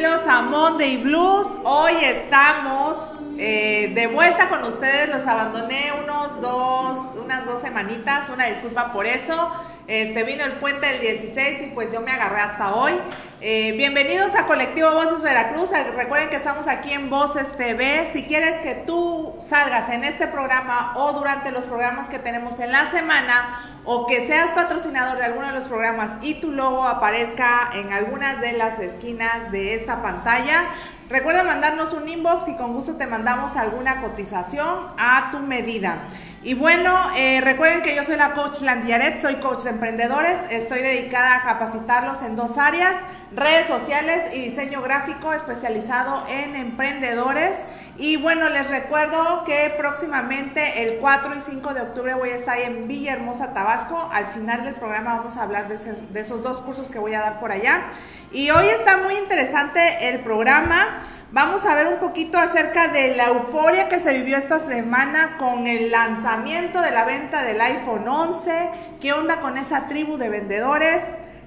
[0.00, 1.48] Bienvenidos a Monday Blues.
[1.64, 2.96] Hoy estamos
[3.36, 5.08] eh, de vuelta con ustedes.
[5.08, 8.28] Los abandoné unos dos, unas dos semanitas.
[8.28, 9.50] Una disculpa por eso.
[9.88, 12.92] Este vino el puente del 16 y pues yo me agarré hasta hoy.
[13.40, 15.70] Eh, bienvenidos a Colectivo Voces Veracruz.
[15.94, 18.10] Recuerden que estamos aquí en Voces TV.
[18.12, 22.72] Si quieres que tú salgas en este programa o durante los programas que tenemos en
[22.72, 27.70] la semana o que seas patrocinador de alguno de los programas y tu logo aparezca
[27.72, 30.64] en algunas de las esquinas de esta pantalla,
[31.08, 36.00] recuerda mandarnos un inbox y con gusto te mandamos alguna cotización a tu medida.
[36.42, 40.82] Y bueno, eh, recuerden que yo soy la coach Landiaret, soy coach de emprendedores, estoy
[40.82, 42.94] dedicada a capacitarlos en dos áreas,
[43.34, 47.58] redes sociales y diseño gráfico especializado en emprendedores.
[47.96, 52.58] Y bueno, les recuerdo que próximamente el 4 y 5 de octubre voy a estar
[52.58, 54.08] en Villahermosa, Tabasco.
[54.12, 57.20] Al final del programa vamos a hablar de de esos dos cursos que voy a
[57.20, 57.84] dar por allá.
[58.32, 61.00] Y hoy está muy interesante el programa.
[61.30, 65.66] Vamos a ver un poquito acerca de la euforia que se vivió esta semana con
[65.66, 68.70] el lanzamiento de la venta del iPhone 11.
[69.00, 71.02] ¿Qué onda con esa tribu de vendedores?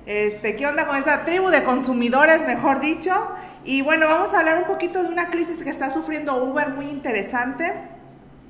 [0.06, 3.14] Este, ¿Qué onda con esa tribu de consumidores, mejor dicho?
[3.64, 6.86] Y bueno, vamos a hablar un poquito de una crisis que está sufriendo Uber muy
[6.86, 7.74] interesante.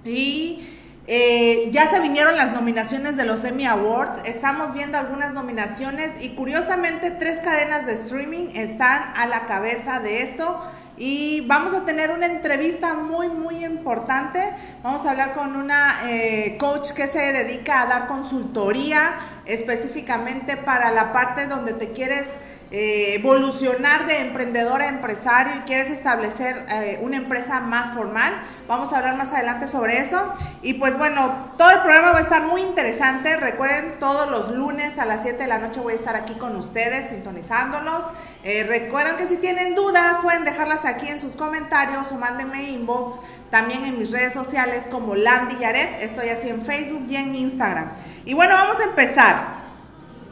[0.06, 0.68] Y
[1.08, 4.22] eh, ya se vinieron las nominaciones de los Emmy Awards.
[4.24, 10.24] Estamos viendo algunas nominaciones y curiosamente tres cadenas de streaming están a la cabeza de
[10.24, 10.62] esto.
[11.04, 14.54] Y vamos a tener una entrevista muy, muy importante.
[14.84, 19.16] Vamos a hablar con una eh, coach que se dedica a dar consultoría
[19.48, 22.28] específicamente para la parte donde te quieres
[22.74, 28.42] eh, evolucionar de emprendedor a empresario y quieres establecer eh, una empresa más formal.
[28.66, 30.34] Vamos a hablar más adelante sobre eso.
[30.62, 33.36] Y pues bueno, todo el programa va a estar muy interesante.
[33.36, 36.56] Recuerden, todos los lunes a las 7 de la noche voy a estar aquí con
[36.56, 38.06] ustedes, sintonizándolos.
[38.46, 43.20] Eh, recuerden que si tienen dudas, pueden dejarlas aquí en sus comentarios o mándenme inbox
[43.50, 46.02] también en mis redes sociales como Landy Yaret.
[46.02, 47.92] Estoy así en Facebook y en Instagram.
[48.24, 49.62] Y bueno, vamos a empezar.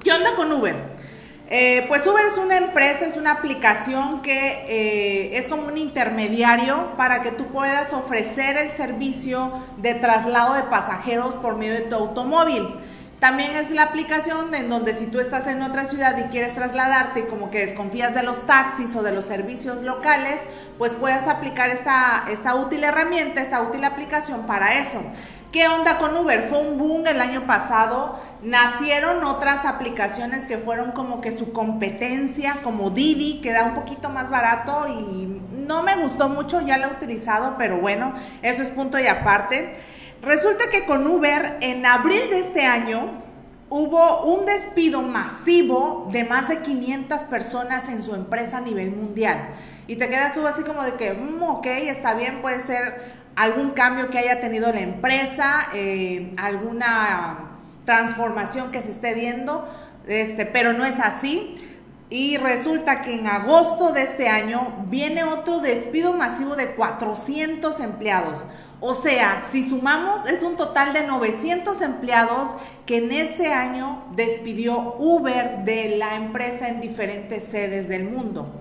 [0.02, 0.99] ¿Qué onda con Uber?
[1.52, 6.92] Eh, pues Uber es una empresa, es una aplicación que eh, es como un intermediario
[6.96, 11.96] para que tú puedas ofrecer el servicio de traslado de pasajeros por medio de tu
[11.96, 12.68] automóvil.
[13.20, 17.22] También es la aplicación en donde si tú estás en otra ciudad y quieres trasladarte
[17.22, 20.40] y como que desconfías de los taxis o de los servicios locales,
[20.78, 25.02] pues puedes aplicar esta, esta útil herramienta, esta útil aplicación para eso.
[25.52, 26.48] ¿Qué onda con Uber?
[26.48, 28.20] Fue un boom el año pasado.
[28.44, 34.10] Nacieron otras aplicaciones que fueron como que su competencia, como Didi, que da un poquito
[34.10, 38.70] más barato y no me gustó mucho, ya la he utilizado, pero bueno, eso es
[38.70, 39.74] punto y aparte.
[40.22, 43.10] Resulta que con Uber en abril de este año
[43.70, 49.50] hubo un despido masivo de más de 500 personas en su empresa a nivel mundial.
[49.88, 53.70] Y te quedas tú así como de que, mm, ok, está bien, puede ser algún
[53.70, 57.52] cambio que haya tenido la empresa, eh, alguna
[57.86, 59.66] transformación que se esté viendo,
[60.08, 61.56] este, pero no es así.
[62.10, 68.46] Y resulta que en agosto de este año viene otro despido masivo de 400 empleados.
[68.82, 74.96] O sea, si sumamos, es un total de 900 empleados que en este año despidió
[74.98, 78.52] Uber de la empresa en diferentes sedes del mundo.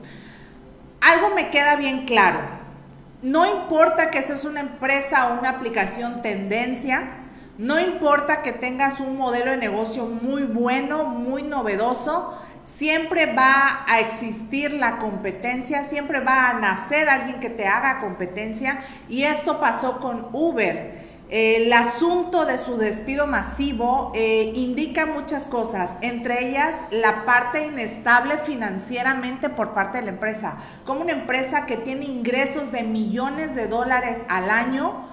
[1.00, 2.57] Algo me queda bien claro
[3.22, 7.10] no importa que seas una empresa o una aplicación tendencia,
[7.58, 13.98] no importa que tengas un modelo de negocio muy bueno, muy novedoso, siempre va a
[13.98, 19.98] existir la competencia, siempre va a nacer alguien que te haga competencia y esto pasó
[19.98, 27.26] con Uber el asunto de su despido masivo eh, indica muchas cosas, entre ellas la
[27.26, 30.56] parte inestable financieramente por parte de la empresa.
[30.86, 35.06] Como una empresa que tiene ingresos de millones de dólares al año,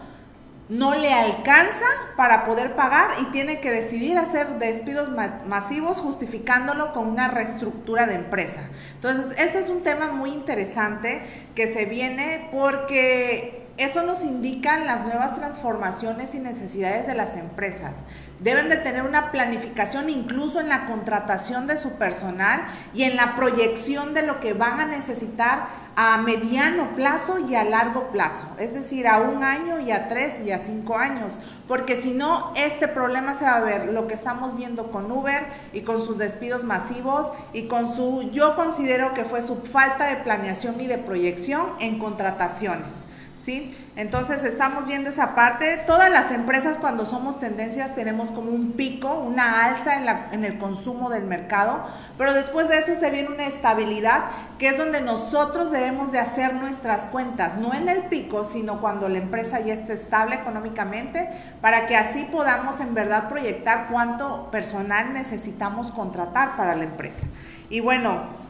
[0.70, 1.86] no le alcanza
[2.16, 5.10] para poder pagar y tiene que decidir hacer despidos
[5.46, 8.70] masivos justificándolo con una reestructura de empresa.
[8.96, 11.22] Entonces, este es un tema muy interesante
[11.54, 17.94] que se viene porque eso nos indican las nuevas transformaciones y necesidades de las empresas.
[18.40, 23.36] Deben de tener una planificación incluso en la contratación de su personal y en la
[23.36, 25.68] proyección de lo que van a necesitar
[25.98, 30.42] a mediano plazo y a largo plazo, es decir, a un año y a tres
[30.46, 31.40] y a cinco años,
[31.70, 35.46] porque si no, este problema se va a ver lo que estamos viendo con Uber
[35.72, 40.18] y con sus despidos masivos y con su, yo considero que fue su falta de
[40.18, 43.06] planeación y de proyección en contrataciones.
[43.38, 43.76] ¿Sí?
[43.96, 45.78] Entonces estamos viendo esa parte.
[45.86, 49.98] Todas las empresas cuando somos tendencias tenemos como un pico, una alza
[50.32, 51.84] en, el consumo del mercado,
[52.18, 54.26] pero después de eso se viene una estabilidad
[54.58, 59.10] que es donde nosotros debemos de hacer nuestras cuentas, no en el pico, sino cuando
[59.10, 61.30] la empresa ya esté estable económicamente,
[61.62, 67.26] para que así podamos en verdad proyectar cuánto personal necesitamos contratar para la empresa.
[67.70, 68.45] Y bueno,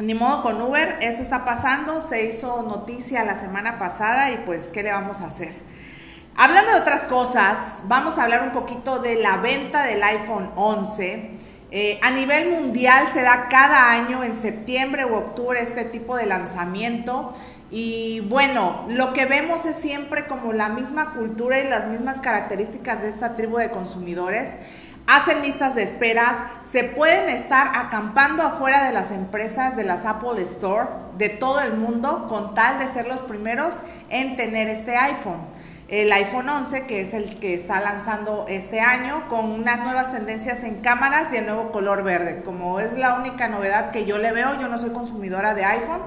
[0.00, 4.68] ni modo con Uber, eso está pasando, se hizo noticia la semana pasada y pues,
[4.68, 5.52] ¿qué le vamos a hacer?
[6.36, 11.30] Hablando de otras cosas, vamos a hablar un poquito de la venta del iPhone 11.
[11.72, 16.24] Eh, a nivel mundial se da cada año en septiembre u octubre este tipo de
[16.24, 17.34] lanzamiento.
[17.70, 23.02] Y bueno, lo que vemos es siempre como la misma cultura y las mismas características
[23.02, 24.54] de esta tribu de consumidores
[25.16, 30.40] hacen listas de esperas, se pueden estar acampando afuera de las empresas de las Apple
[30.42, 33.76] Store de todo el mundo con tal de ser los primeros
[34.08, 35.40] en tener este iPhone.
[35.88, 40.62] El iPhone 11, que es el que está lanzando este año, con unas nuevas tendencias
[40.62, 42.42] en cámaras y el nuevo color verde.
[42.44, 46.02] Como es la única novedad que yo le veo, yo no soy consumidora de iPhone,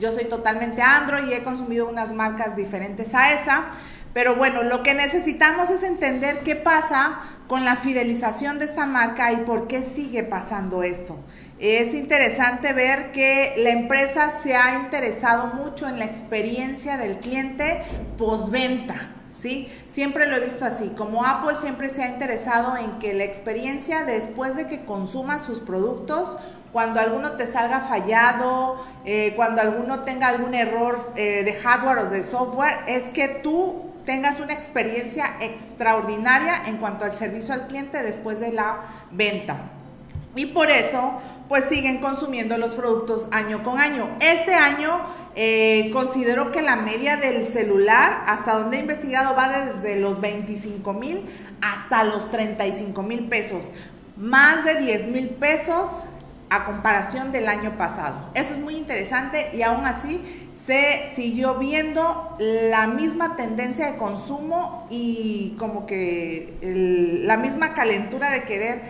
[0.00, 3.66] yo soy totalmente Android y he consumido unas marcas diferentes a esa.
[4.14, 9.32] Pero bueno, lo que necesitamos es entender qué pasa con la fidelización de esta marca
[9.32, 11.16] y por qué sigue pasando esto.
[11.58, 17.82] Es interesante ver que la empresa se ha interesado mucho en la experiencia del cliente
[18.16, 18.94] postventa.
[19.30, 19.70] ¿Sí?
[19.88, 24.04] Siempre lo he visto así, como Apple siempre se ha interesado en que la experiencia
[24.04, 26.38] después de que consumas sus productos,
[26.72, 32.10] cuando alguno te salga fallado, eh, cuando alguno tenga algún error eh, de hardware o
[32.10, 38.02] de software, es que tú tengas una experiencia extraordinaria en cuanto al servicio al cliente
[38.02, 38.78] después de la
[39.10, 39.58] venta.
[40.34, 44.08] Y por eso, pues siguen consumiendo los productos año con año.
[44.20, 44.98] Este año
[45.34, 50.90] eh, considero que la media del celular, hasta donde he investigado, va desde los 25
[50.94, 51.28] mil
[51.60, 53.72] hasta los 35 mil pesos.
[54.16, 56.04] Más de 10 mil pesos
[56.48, 58.30] a comparación del año pasado.
[58.32, 64.88] Eso es muy interesante y aún así se siguió viendo la misma tendencia de consumo
[64.90, 66.58] y como que
[67.22, 68.82] la misma calentura de querer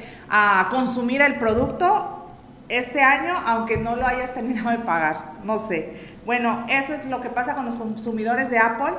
[0.71, 2.15] consumir el producto
[2.71, 5.93] este año, aunque no lo hayas terminado de pagar, no sé.
[6.25, 8.95] Bueno, eso es lo que pasa con los consumidores de Apple.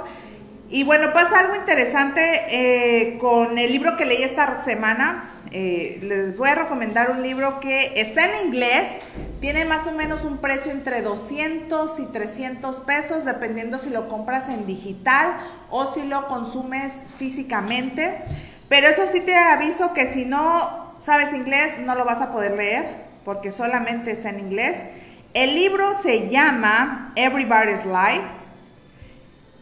[0.71, 2.21] Y bueno, pasa algo interesante
[2.51, 7.60] eh, con el libro que leí esta semana, eh, les voy a recomendar un libro
[7.60, 8.92] que está en inglés,
[9.42, 14.48] tiene más o menos un precio entre 200 y 300 pesos, dependiendo si lo compras
[14.48, 15.38] en digital
[15.71, 18.18] o si lo consumes físicamente.
[18.68, 22.51] Pero eso sí te aviso que si no sabes inglés no lo vas a poder
[22.51, 24.77] leer porque solamente está en inglés.
[25.33, 28.39] El libro se llama Everybody's Life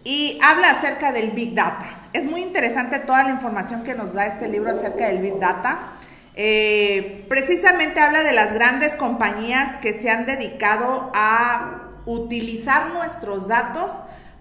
[0.07, 1.85] y habla acerca del Big Data.
[2.13, 5.79] Es muy interesante toda la información que nos da este libro acerca del Big Data.
[6.33, 13.91] Eh, precisamente habla de las grandes compañías que se han dedicado a utilizar nuestros datos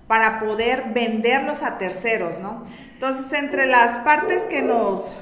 [0.06, 2.64] para poder venderlos a terceros, ¿no?
[2.92, 5.16] Entonces, entre las partes que nos,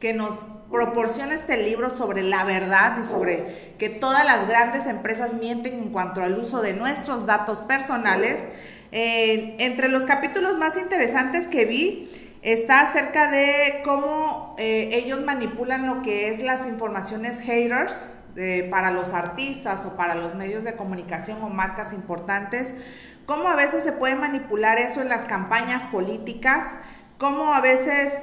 [0.00, 5.34] que nos proporciona este libro sobre la verdad y sobre que todas las grandes empresas
[5.34, 8.44] mienten en cuanto al uso de nuestros datos personales,
[8.98, 12.10] eh, entre los capítulos más interesantes que vi
[12.40, 18.92] está acerca de cómo eh, ellos manipulan lo que es las informaciones haters eh, para
[18.92, 22.74] los artistas o para los medios de comunicación o marcas importantes,
[23.26, 26.68] cómo a veces se puede manipular eso en las campañas políticas,
[27.18, 28.14] cómo a veces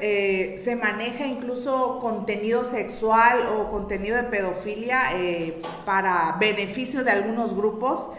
[0.60, 5.12] se maneja incluso contenido sexual o contenido de pedofilia
[5.86, 8.10] para beneficio de algunos grupos.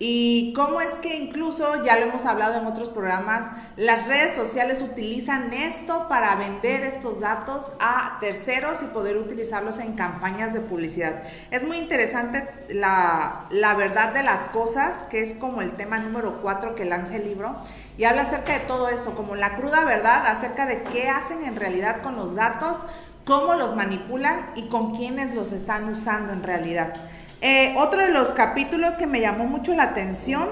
[0.00, 4.80] Y cómo es que incluso, ya lo hemos hablado en otros programas, las redes sociales
[4.80, 11.24] utilizan esto para vender estos datos a terceros y poder utilizarlos en campañas de publicidad.
[11.50, 16.40] Es muy interesante la, la verdad de las cosas, que es como el tema número
[16.42, 17.56] 4 que lanza el libro,
[17.96, 21.56] y habla acerca de todo eso, como la cruda verdad, acerca de qué hacen en
[21.56, 22.84] realidad con los datos,
[23.24, 26.94] cómo los manipulan y con quiénes los están usando en realidad.
[27.40, 30.48] Eh, otro de los capítulos que me llamó mucho la atención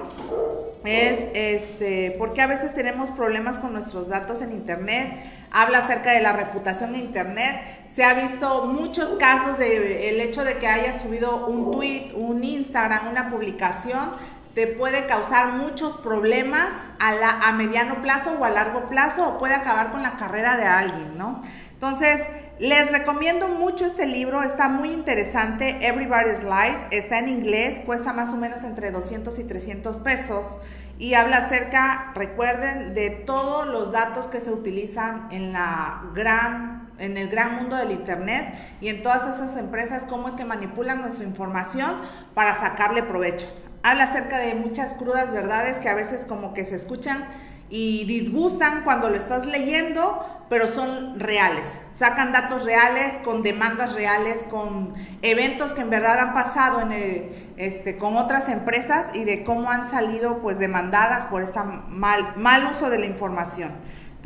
[0.85, 5.17] es este, porque a veces tenemos problemas con nuestros datos en Internet.
[5.51, 7.61] Habla acerca de la reputación en Internet.
[7.89, 12.45] Se ha visto muchos casos de el hecho de que haya subido un tweet, un
[12.45, 14.11] Instagram, una publicación
[14.55, 19.39] te puede causar muchos problemas a, la, a mediano plazo o a largo plazo o
[19.39, 21.43] puede acabar con la carrera de alguien, ¿no?
[21.77, 22.23] Entonces,
[22.59, 28.33] les recomiendo mucho este libro, está muy interesante, Everybody's Lies, está en inglés, cuesta más
[28.33, 30.59] o menos entre 200 y 300 pesos
[30.99, 37.19] y habla acerca, recuerden, de todos los datos que se utilizan en la gran en
[37.19, 41.27] el gran mundo del internet y en todas esas empresas cómo es que manipulan nuestra
[41.27, 42.01] información
[42.33, 43.47] para sacarle provecho.
[43.83, 47.27] Habla acerca de muchas crudas verdades que a veces como que se escuchan
[47.71, 51.77] y disgustan cuando lo estás leyendo, pero son reales.
[51.93, 57.99] Sacan datos reales, con demandas reales, con eventos que en verdad han pasado en este,
[57.99, 62.91] con otras empresas y de cómo han salido pues demandadas por este mal, mal uso
[62.91, 63.73] de la información.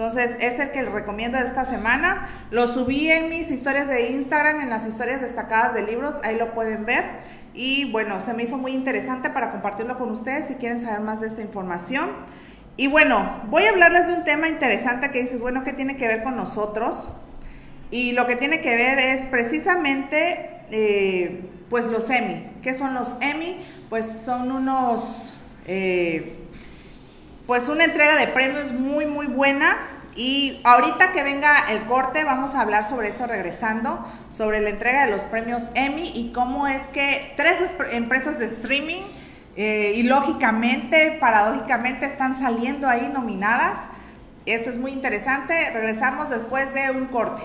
[0.00, 2.26] Entonces, es el que les recomiendo esta semana.
[2.50, 6.54] Lo subí en mis historias de Instagram, en las historias destacadas de libros, ahí lo
[6.54, 7.04] pueden ver.
[7.52, 11.20] Y bueno, se me hizo muy interesante para compartirlo con ustedes si quieren saber más
[11.20, 12.08] de esta información.
[12.80, 16.06] Y bueno, voy a hablarles de un tema interesante que dices, bueno, ¿qué tiene que
[16.06, 17.08] ver con nosotros?
[17.90, 22.52] Y lo que tiene que ver es precisamente, eh, pues los EMI.
[22.62, 23.58] ¿Qué son los EMI?
[23.90, 25.34] Pues son unos,
[25.66, 26.38] eh,
[27.46, 29.76] pues una entrega de premios muy, muy buena.
[30.16, 35.04] Y ahorita que venga el corte, vamos a hablar sobre eso regresando, sobre la entrega
[35.04, 37.60] de los premios Emmy y cómo es que tres
[37.92, 39.02] empresas de streaming
[39.62, 43.88] eh, y lógicamente, paradójicamente, están saliendo ahí nominadas.
[44.46, 45.70] Eso es muy interesante.
[45.74, 47.42] Regresamos después de un corte.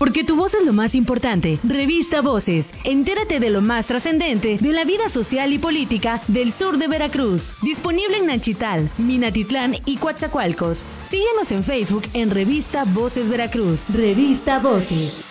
[0.00, 1.58] Porque tu voz es lo más importante.
[1.62, 2.72] Revista Voces.
[2.84, 7.52] Entérate de lo más trascendente de la vida social y política del sur de Veracruz.
[7.60, 10.84] Disponible en Nachital, Minatitlán y Coatzacoalcos.
[11.06, 13.84] Síguenos en Facebook en Revista Voces Veracruz.
[13.92, 15.29] Revista Voces.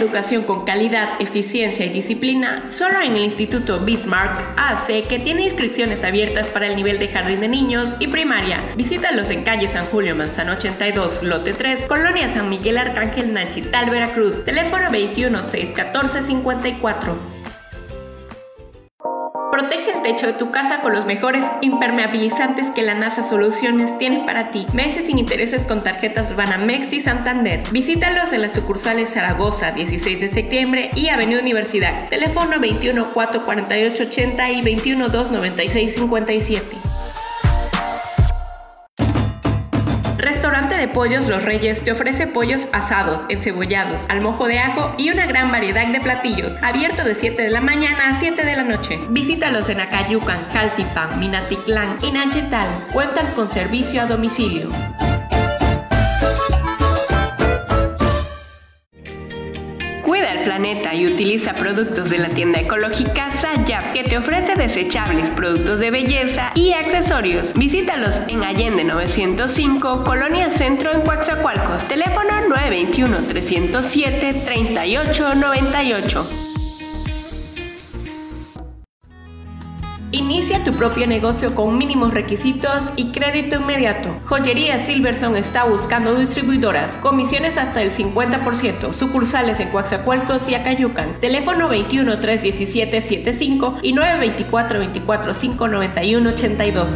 [0.00, 6.04] Educación con calidad, eficiencia y disciplina solo en el Instituto Bismarck hace que tiene inscripciones
[6.04, 8.58] abiertas para el nivel de jardín de niños y primaria.
[8.76, 14.44] Visítalos en calle San Julio Manzano 82, lote 3, Colonia San Miguel Arcángel Nachital, Veracruz.
[14.44, 17.39] Teléfono 21 614 54.
[19.60, 24.24] Protege el techo de tu casa con los mejores impermeabilizantes que la NASA Soluciones tiene
[24.24, 24.66] para ti.
[24.72, 27.62] Meses sin intereses con tarjetas Banamex y Santander.
[27.70, 32.08] Visítalos en las sucursales Zaragoza, 16 de septiembre y Avenida Universidad.
[32.08, 36.99] Teléfono 21 448 80 y 21 296 57.
[40.50, 45.26] De Pollos Los Reyes te ofrece pollos asados, encebollados, al mojo de ajo y una
[45.26, 48.98] gran variedad de platillos, abierto de 7 de la mañana a 7 de la noche.
[49.10, 52.66] Visítalos en Acayucan, Caltipan, Minatitlán y Nachetal.
[52.92, 54.70] Cuentan con servicio a domicilio.
[60.38, 65.90] Planeta y utiliza productos de la tienda ecológica Sayap, que te ofrece desechables, productos de
[65.90, 67.54] belleza y accesorios.
[67.54, 71.88] Visítalos en Allende 905, Colonia Centro en Coaxacualcos.
[71.88, 76.49] Teléfono 921 307 3898.
[80.12, 84.18] Inicia tu propio negocio con mínimos requisitos y crédito inmediato.
[84.24, 91.20] Joyería Silverson está buscando distribuidoras, comisiones hasta el 50%, sucursales en Coaxacualcos y Acayucan.
[91.20, 96.88] Teléfono 21 317 75 y 924 24 591 82.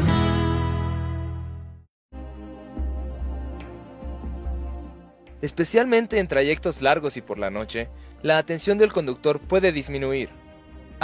[5.40, 7.88] Especialmente en trayectos largos y por la noche,
[8.22, 10.30] la atención del conductor puede disminuir.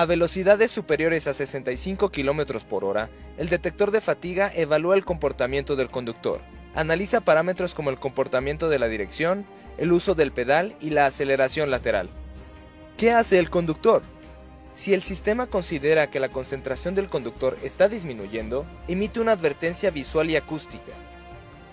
[0.00, 5.76] A velocidades superiores a 65 km por hora, el detector de fatiga evalúa el comportamiento
[5.76, 6.40] del conductor.
[6.75, 9.45] Analiza parámetros como el comportamiento de la dirección,
[9.76, 12.09] el uso del pedal y la aceleración lateral.
[12.97, 14.02] ¿Qué hace el conductor?
[14.75, 20.30] Si el sistema considera que la concentración del conductor está disminuyendo, emite una advertencia visual
[20.30, 20.92] y acústica.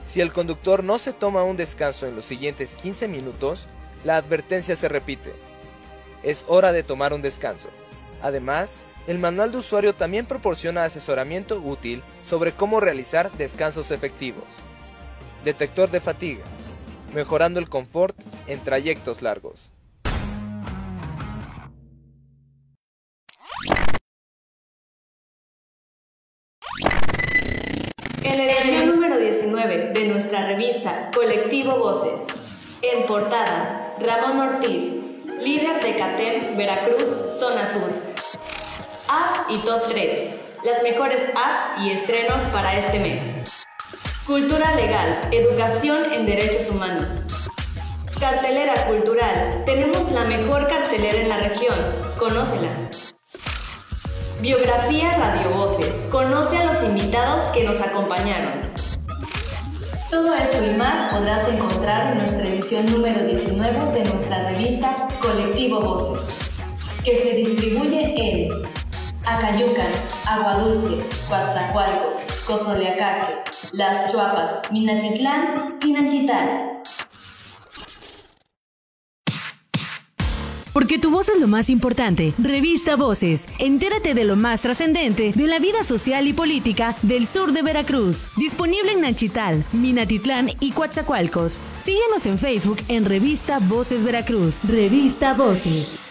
[0.06, 3.70] Si el conductor no se toma un descanso en los siguientes 15 minutos,
[4.04, 5.34] la advertencia se repite.
[6.24, 7.70] Es hora de tomar un descanso.
[8.22, 14.44] Además, el manual de usuario también proporciona asesoramiento útil sobre cómo realizar descansos efectivos.
[15.46, 16.44] Detector de fatiga,
[17.14, 19.72] mejorando el confort en trayectos largos.
[28.24, 32.26] En la edición número 19 de nuestra revista Colectivo Voces,
[32.82, 34.84] en portada, Ramón Ortiz,
[35.42, 37.08] líder de CATEM Veracruz,
[37.40, 38.07] Zona Sur.
[39.10, 40.30] Apps y Top 3,
[40.66, 43.22] las mejores apps y estrenos para este mes.
[44.26, 47.48] Cultura legal, educación en derechos humanos.
[48.20, 51.78] Cartelera cultural, tenemos la mejor cartelera en la región,
[52.20, 52.68] conócela.
[54.42, 58.74] Biografía Radio Voces, conoce a los invitados que nos acompañaron.
[60.12, 65.80] Todo eso y más podrás encontrar en nuestra edición número 19 de nuestra revista Colectivo
[65.80, 66.52] Voces,
[67.06, 68.77] que se distribuye en
[69.28, 69.92] Acayucan,
[70.30, 72.16] Aguadulce, Coatzacoalcos,
[72.48, 73.34] Cozoleacaque,
[73.74, 76.82] Las Chuapas, Minatitlán y Nachital.
[80.72, 82.34] Porque tu voz es lo más importante.
[82.38, 83.48] Revista Voces.
[83.60, 88.30] Entérate de lo más trascendente de la vida social y política del sur de Veracruz.
[88.38, 91.58] Disponible en Nachital, Minatitlán y Coatzacoalcos.
[91.84, 94.60] Síguenos en Facebook en Revista Voces Veracruz.
[94.64, 96.07] Revista Voces.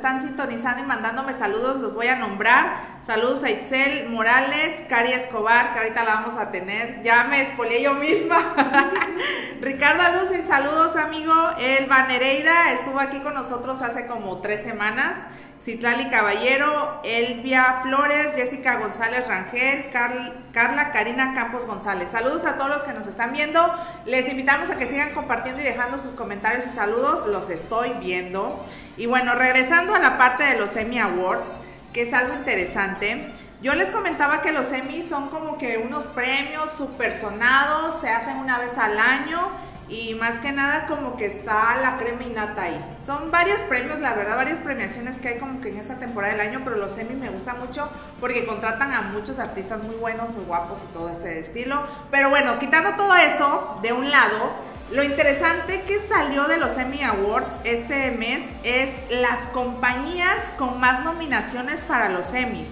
[0.00, 1.78] Están sintonizando y mandándome saludos.
[1.78, 2.89] Los voy a nombrar.
[3.02, 7.00] Saludos a Itzel Morales, Cari Escobar, que ahorita la vamos a tener.
[7.02, 8.36] Ya me espolié yo misma.
[9.62, 11.32] Ricardo Lucin, saludos, amigo.
[11.58, 15.18] Elba Nereida estuvo aquí con nosotros hace como tres semanas.
[15.58, 22.10] Citlali Caballero, Elvia Flores, Jessica González Rangel, Carl- Carla Karina Campos González.
[22.10, 23.74] Saludos a todos los que nos están viendo.
[24.04, 27.26] Les invitamos a que sigan compartiendo y dejando sus comentarios y saludos.
[27.26, 28.64] Los estoy viendo.
[28.98, 31.60] Y bueno, regresando a la parte de los Emmy Awards,
[31.92, 33.32] que es algo interesante.
[33.62, 38.38] Yo les comentaba que los Emmy son como que unos premios super sonados, se hacen
[38.38, 39.50] una vez al año
[39.90, 42.94] y más que nada como que está la crema innata ahí.
[43.04, 46.46] Son varios premios, la verdad, varias premiaciones que hay como que en esta temporada del
[46.46, 50.44] año, pero los Emmy me gusta mucho porque contratan a muchos artistas muy buenos, muy
[50.44, 51.84] guapos y todo ese estilo.
[52.10, 54.52] Pero bueno, quitando todo eso de un lado,
[54.90, 61.04] lo interesante que salió de los Emmy Awards este mes es las compañías con más
[61.04, 62.70] nominaciones para los Emmys.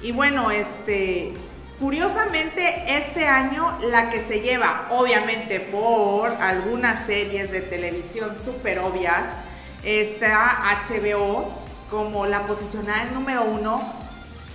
[0.00, 1.34] Y bueno, este,
[1.80, 9.26] curiosamente este año la que se lleva, obviamente por algunas series de televisión súper obvias,
[9.82, 11.52] está HBO
[11.90, 14.05] como la posicionada en número uno.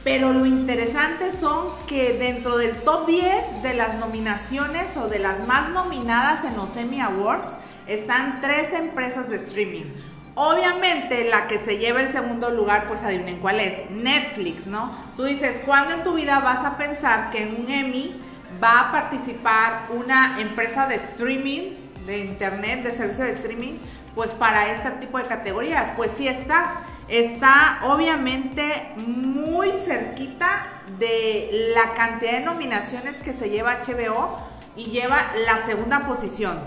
[0.03, 5.45] Pero lo interesante son que dentro del top 10 de las nominaciones o de las
[5.47, 9.85] más nominadas en los Emmy Awards están tres empresas de streaming.
[10.33, 14.89] Obviamente la que se lleva el segundo lugar, pues adivinen cuál es, Netflix, ¿no?
[15.17, 18.15] Tú dices, ¿cuándo en tu vida vas a pensar que en un Emmy
[18.63, 21.73] va a participar una empresa de streaming,
[22.07, 23.73] de internet, de servicio de streaming,
[24.15, 25.89] pues para este tipo de categorías?
[25.95, 26.75] Pues sí está.
[27.11, 30.65] Está obviamente muy cerquita
[30.97, 34.39] de la cantidad de nominaciones que se lleva HBO
[34.77, 36.57] y lleva la segunda posición.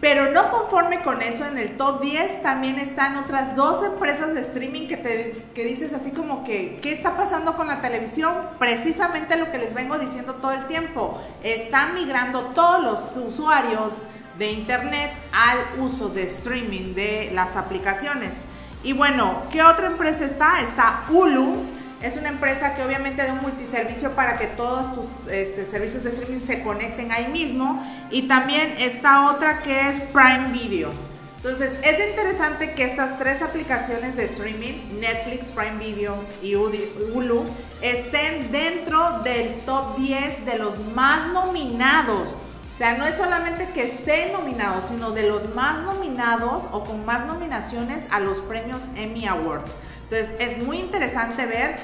[0.00, 4.42] Pero no conforme con eso, en el top 10 también están otras dos empresas de
[4.42, 8.34] streaming que, te, que dices así como que, ¿qué está pasando con la televisión?
[8.60, 11.20] Precisamente lo que les vengo diciendo todo el tiempo.
[11.42, 13.94] Están migrando todos los usuarios
[14.38, 18.42] de internet al uso de streaming de las aplicaciones.
[18.86, 20.62] Y bueno, ¿qué otra empresa está?
[20.62, 21.56] Está Hulu.
[22.00, 26.10] Es una empresa que obviamente da un multiservicio para que todos tus este, servicios de
[26.10, 27.84] streaming se conecten ahí mismo.
[28.12, 30.92] Y también está otra que es Prime Video.
[31.38, 37.44] Entonces es interesante que estas tres aplicaciones de streaming, Netflix, Prime Video y Hulu,
[37.82, 42.28] estén dentro del top 10 de los más nominados.
[42.76, 47.06] O sea, no es solamente que estén nominados, sino de los más nominados o con
[47.06, 49.78] más nominaciones a los premios Emmy Awards.
[50.02, 51.76] Entonces, es muy interesante ver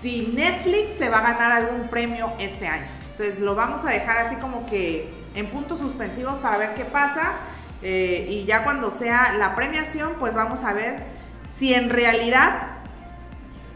[0.00, 2.86] si Netflix se va a ganar algún premio este año.
[3.10, 7.32] Entonces, lo vamos a dejar así como que en puntos suspensivos para ver qué pasa.
[7.82, 10.96] Eh, y ya cuando sea la premiación, pues vamos a ver
[11.46, 12.77] si en realidad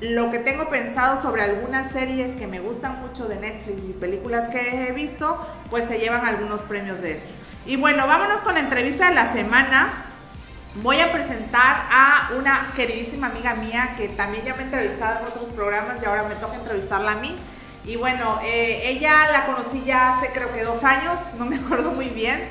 [0.03, 4.49] lo que tengo pensado sobre algunas series que me gustan mucho de Netflix y películas
[4.49, 5.39] que he visto,
[5.71, 7.29] pues se llevan algunos premios de esto.
[7.67, 10.07] Y bueno, vámonos con la entrevista de la semana.
[10.83, 15.27] Voy a presentar a una queridísima amiga mía que también ya me ha entrevistado en
[15.27, 17.37] otros programas y ahora me toca entrevistarla a mí.
[17.85, 21.93] Y bueno, eh, ella la conocí ya hace creo que dos años, no me acuerdo
[21.93, 22.43] muy bien.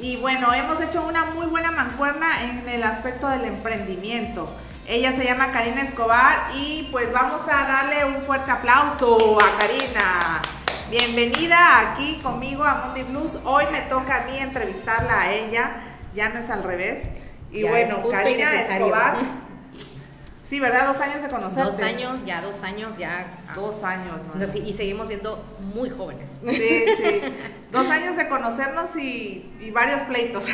[0.00, 4.48] Y bueno, hemos hecho una muy buena mancuerna en el aspecto del emprendimiento.
[4.86, 10.42] Ella se llama Karina Escobar y pues vamos a darle un fuerte aplauso a Karina.
[10.90, 13.38] Bienvenida aquí conmigo a Monday Blues.
[13.44, 15.70] Hoy me toca a mí entrevistarla a ella,
[16.14, 17.08] ya no es al revés.
[17.50, 18.54] Y Ya bueno, Karina.
[18.60, 19.16] Escobar.
[20.44, 20.86] Sí, ¿verdad?
[20.88, 21.70] Dos años de conocerte.
[21.70, 23.26] Dos años, ya dos años, ya.
[23.56, 24.46] Dos años, ¿no?
[24.46, 26.32] Sí, y seguimos viendo muy jóvenes.
[26.46, 27.22] Sí, sí.
[27.72, 30.44] Dos años de conocernos y, y varios pleitos.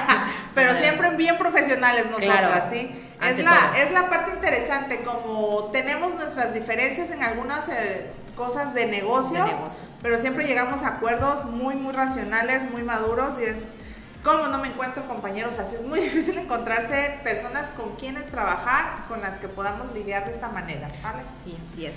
[0.54, 2.66] Pero siempre bien profesionales nosotras, Claro.
[2.70, 2.90] ¿sí?
[3.22, 3.74] Es la, todo.
[3.82, 9.54] es la parte interesante, como tenemos nuestras diferencias en algunas eh, cosas de negocios, De
[9.54, 9.98] negocios.
[10.02, 13.68] pero siempre llegamos a acuerdos muy, muy racionales, muy maduros y es...
[14.32, 15.76] como no me encuentro compañeros así?
[15.76, 20.48] Es muy difícil encontrarse personas con quienes trabajar, con las que podamos lidiar de esta
[20.48, 21.22] manera, ¿sale?
[21.44, 21.94] Sí, así es.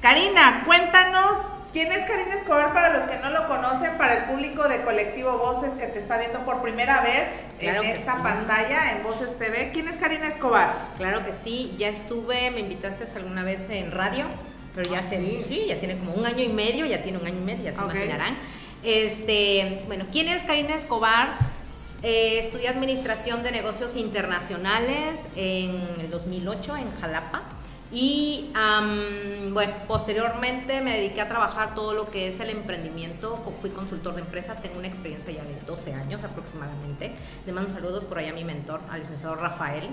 [0.00, 1.38] Karina, cuéntanos,
[1.72, 5.38] ¿quién es Karina Escobar para los que no lo conocen, para el público de Colectivo
[5.38, 8.20] Voces que te está viendo por primera vez Claro en esta sí.
[8.22, 9.70] pantalla en Voces TV?
[9.72, 10.76] ¿Quién es Karina Escobar?
[10.98, 14.26] Claro que sí, ya estuve, me invitaste alguna vez en radio,
[14.72, 15.44] pero ya Ah, se, sí.
[15.48, 15.66] sí.
[15.68, 17.82] ya tiene como un año y medio, ya tiene un año y medio, ya se
[17.82, 18.36] imaginarán.
[18.84, 21.30] Este, bueno, ¿quién es Karina Escobar?
[22.02, 27.42] Eh, estudié Administración de Negocios Internacionales en el 2008 en Jalapa.
[27.90, 28.50] Y
[29.52, 33.36] bueno, posteriormente me dediqué a trabajar todo lo que es el emprendimiento.
[33.62, 37.12] Fui consultor de empresa, tengo una experiencia ya de 12 años aproximadamente.
[37.46, 39.88] Le mando saludos por ahí a mi mentor, al licenciado Rafael,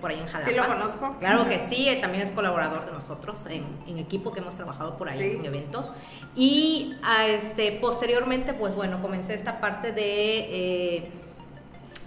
[0.00, 0.50] por ahí en Jalapa.
[0.50, 1.16] ¿Sí lo conozco?
[1.20, 4.96] Claro que sí, eh, también es colaborador de nosotros en, en equipo que hemos trabajado
[4.98, 5.36] por ahí Sí.
[5.36, 5.92] en eventos.
[6.34, 10.38] Y a este, posteriormente, pues bueno, comencé esta parte de...
[10.96, 11.10] eh,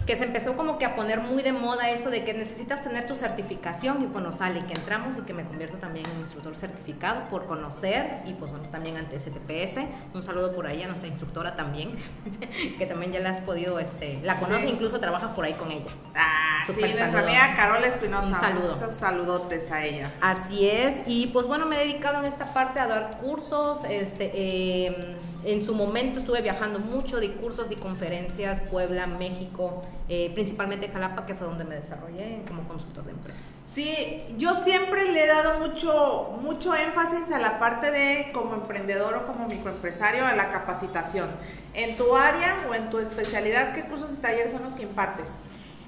[0.06, 3.08] que se empezó como que a poner muy de moda eso de que necesitas tener
[3.08, 7.24] tu certificación y bueno, sale que entramos y que me convierto también en instructor certificado
[7.30, 9.78] por conocer y pues bueno, también ante STPS.
[10.14, 11.92] Un saludo por ahí a nuestra instructora también,
[12.78, 14.70] que también ya la has podido, este, la conoce, Sí.
[14.72, 15.92] incluso trabajas por ahí con ella.
[16.16, 18.28] Ah, Súper sí, nuestra amiga Carol Espinosa.
[18.28, 18.74] Un saludo.
[18.76, 20.10] Muchos saludotes a ella.
[20.22, 24.32] Así es, y pues bueno, me he dedicado en esta parte a dar cursos, este,
[24.34, 30.88] eh, en su momento estuve viajando mucho, di cursos y conferencias, Puebla, México, eh, principalmente
[30.88, 33.44] Jalapa, que fue donde me desarrollé como consultor de empresas.
[33.66, 39.16] Sí, yo siempre le he dado mucho, mucho énfasis a la parte de como emprendedor
[39.16, 41.30] o como microempresario, a la capacitación.
[41.74, 45.36] En tu área o en tu especialidad, ¿qué cursos y talleres son los que impartes?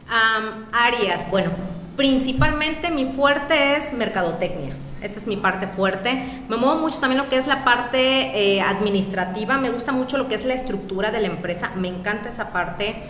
[0.09, 1.51] Am, áreas, bueno,
[1.95, 4.75] principalmente mi fuerte es mercadotecnia.
[5.05, 6.43] Esa es mi parte fuerte.
[6.49, 9.57] Me muevo mucho también lo que es la parte eh, administrativa.
[9.57, 11.71] Me gusta mucho lo que es la estructura de la empresa.
[11.75, 13.03] Me encanta esa parte.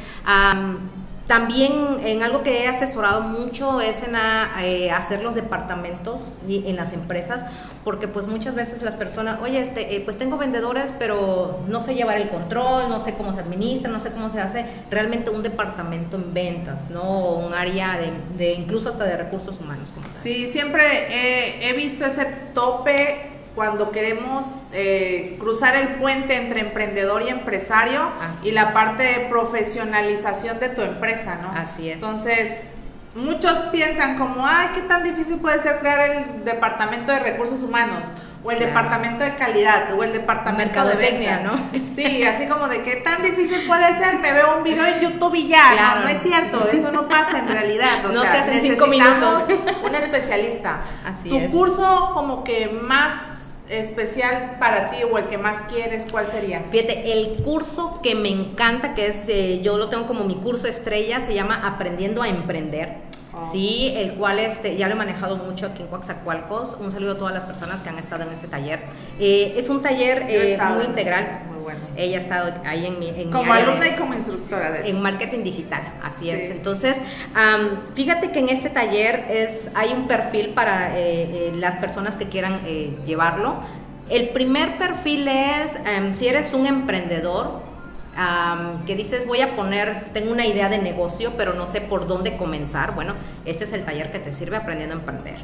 [1.27, 6.67] También en algo que he asesorado mucho es en a- eh, hacer los departamentos y-
[6.67, 7.45] en las empresas,
[7.83, 11.95] porque pues muchas veces las personas, oye, este, eh, pues tengo vendedores, pero no sé
[11.95, 15.41] llevar el control, no sé cómo se administra, no sé cómo se hace realmente un
[15.43, 17.03] departamento en ventas, ¿no?
[17.37, 19.89] Un área de, de incluso hasta de recursos humanos.
[20.13, 27.21] Sí, siempre he, he visto ese tope cuando queremos eh, cruzar el puente entre emprendedor
[27.23, 31.51] y empresario Así y la parte de profesionalización de tu empresa, ¿no?
[31.57, 31.95] Así es.
[31.95, 32.61] Entonces,
[33.15, 38.07] muchos piensan como, ay, qué tan difícil puede ser crear el departamento de recursos humanos
[38.43, 38.73] o el Claro.
[38.73, 41.51] departamento de calidad o el departamento de Mercadotecnia, venta.
[41.53, 41.79] ¿no?
[41.95, 45.33] Sí, así como de qué tan difícil puede ser, me veo un video en YouTube
[45.35, 46.01] y ya, no, Claro.
[46.01, 48.05] no es cierto, eso no pasa en realidad.
[48.05, 49.81] o No sea, se hace en cinco necesitamos minutos.
[49.85, 50.81] un especialista.
[51.05, 51.49] Así tu es.
[51.49, 53.31] curso como que más
[53.69, 56.63] especial para ti o el que más quieres, ¿cuál sería?
[56.69, 60.67] Fíjate, el curso que me encanta, que es, eh, yo lo tengo como mi curso
[60.67, 63.05] estrella, se llama Aprendiendo a Emprender.
[63.33, 63.43] Oh.
[63.51, 66.77] Sí, el cual este, ya lo he manejado mucho aquí en Coaxacualcos.
[66.79, 68.79] Un saludo a todas las personas que han estado en ese taller.
[69.19, 71.41] Eh, es un taller eh, muy integral.
[71.65, 71.79] Bueno.
[71.97, 74.71] Ella ha estado ahí en mi, en mi Como área de- alumna y como instructora
[74.71, 76.29] de en marketing digital, así Sí.
[76.31, 76.51] es.
[76.51, 76.97] Entonces,
[77.33, 82.15] am, fíjate que en ese taller es, hay un perfil para eh, eh, las personas
[82.15, 83.55] que quieran eh, llevarlo.
[84.09, 87.61] El primer perfil es am, si eres un emprendedor
[88.15, 92.07] am, que dices voy a poner, tengo una idea de negocio, pero no sé por
[92.07, 92.93] dónde comenzar.
[92.93, 93.13] Bueno,
[93.45, 95.37] este es el taller que te sirve aprendiendo a emprender.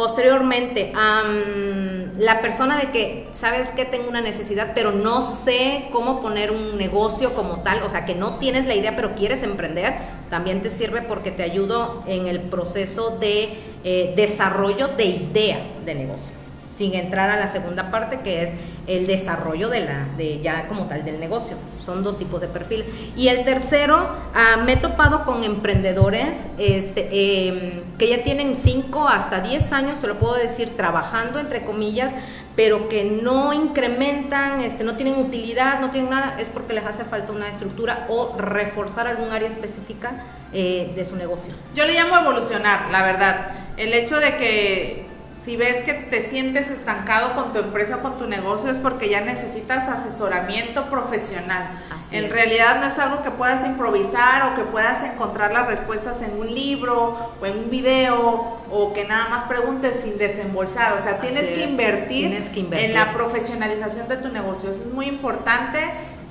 [0.00, 6.22] Posteriormente, am, la persona de que, sabes que tengo una necesidad, pero no sé cómo
[6.22, 9.92] poner un negocio como tal, o sea, que no tienes la idea, pero quieres emprender,
[10.30, 13.50] también te sirve porque te ayudo en el proceso de
[13.84, 16.34] eh, desarrollo de idea de negocio,
[16.80, 20.86] sin entrar a la segunda parte que es el desarrollo de la, de ya como
[20.86, 21.58] tal del negocio.
[21.78, 22.86] Son dos tipos de perfil.
[23.18, 29.06] Y el tercero, ah, me he topado con emprendedores este, em, que ya tienen 5
[29.06, 32.12] hasta 10 años, te lo puedo decir, trabajando entre comillas,
[32.56, 37.04] pero que no incrementan, este, no tienen utilidad, no tienen nada, es porque les hace
[37.04, 40.12] falta una estructura o reforzar algún área específica
[40.54, 41.52] eh, de su negocio.
[41.74, 43.48] Yo le llamo evolucionar, la verdad.
[43.76, 45.09] el hecho de que
[45.44, 49.08] si ves que te sientes estancado con tu empresa o con tu negocio es porque
[49.08, 51.70] ya necesitas asesoramiento profesional.
[52.12, 56.38] en realidad no es algo que puedas improvisar o que puedas encontrar las respuestas en
[56.38, 60.92] un libro o en un video o que nada más preguntes sin desembolsar.
[60.92, 64.70] O sea, tienes que, invertir tienes que invertir en la profesionalización de tu negocio.
[64.70, 65.78] Eso es muy importante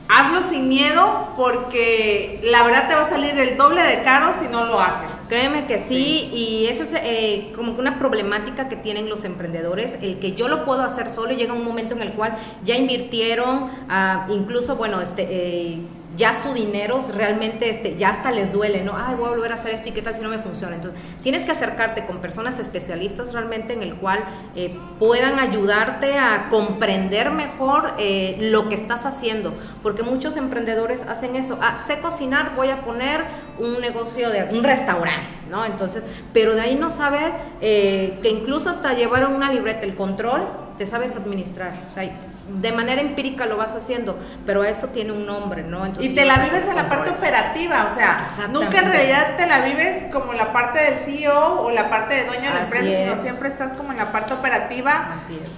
[0.09, 4.47] hazlo sin miedo porque la verdad te va a salir el doble de caro si
[4.47, 5.09] no lo haces.
[5.29, 9.99] Créeme que sí, y eso es eh, como que una problemática que tienen los emprendedores,
[10.01, 12.75] el que yo lo puedo hacer solo y llega un momento en el cual ya
[12.75, 15.27] invirtieron, ah, incluso, bueno, este...
[15.29, 15.79] Eh,
[16.15, 18.93] ya su dinero realmente este, ya hasta les duele, ¿no?
[18.95, 20.75] Ay, voy a volver a hacer esto y qué tal si no me funciona.
[20.75, 24.23] Entonces, tienes que acercarte con personas especialistas realmente en el cual
[24.55, 31.35] eh, puedan ayudarte a comprender mejor eh, lo que estás haciendo, porque muchos emprendedores hacen
[31.35, 31.57] eso.
[31.61, 33.23] Ah, sé cocinar, voy a poner
[33.59, 35.65] un negocio de un restaurante, ¿no?
[35.65, 40.47] Entonces, pero de ahí no sabes eh, que incluso hasta llevar una libreta, el control,
[40.77, 41.73] te sabes administrar.
[41.89, 42.09] O sea,
[42.49, 45.87] de manera empírica lo vas haciendo, pero eso tiene un nombre, ¿no?
[45.99, 49.61] y te la vives en la parte operativa, o sea, nunca en realidad te la
[49.61, 53.17] vives como la parte del CEO o la parte de dueño de la empresa, sino
[53.17, 55.09] siempre estás como en la parte operativa,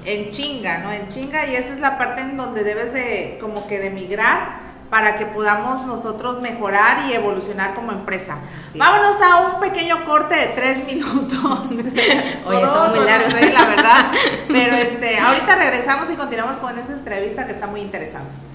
[0.05, 0.91] en chinga, ¿no?
[0.91, 4.70] En chinga y esa es la parte en donde debes de como que de migrar
[4.91, 8.39] para que podamos nosotros mejorar y evolucionar como empresa.
[8.75, 11.71] Vámonos a un pequeño corte de tres minutos.
[12.45, 13.33] Oye, son muy largos.
[13.33, 14.11] la verdad.
[14.49, 18.50] Pero este, ahorita regresamos y continuamos con esa entrevista que está muy interesante.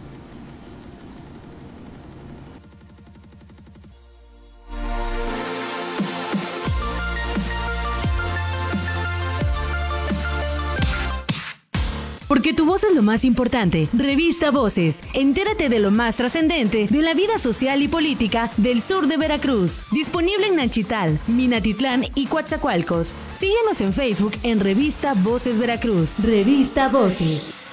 [12.29, 13.89] Porque tu voz es lo más importante.
[13.93, 15.01] Revista Voces.
[15.15, 19.83] Entérate de lo más trascendente de la vida social y política del sur de Veracruz.
[19.91, 23.13] Disponible en Nanchital, Minatitlán y Coatzacoalcos.
[23.39, 26.13] Síguenos en Facebook en Revista Voces Veracruz.
[26.23, 27.66] Revista Voces.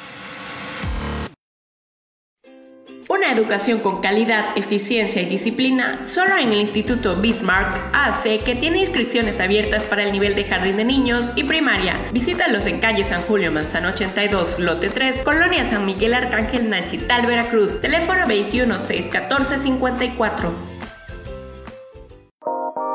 [3.24, 8.82] Una educación con calidad, eficiencia y disciplina solo en el Instituto Bismarck hace que tiene
[8.82, 11.96] inscripciones abiertas para el nivel de jardín de niños y primaria.
[12.12, 17.80] Visítalos en calle San Julio Manzano 82, lote 3, Colonia San Miguel Arcángel Nanchital, Veracruz.
[17.80, 20.73] Teléfono 21 614 54.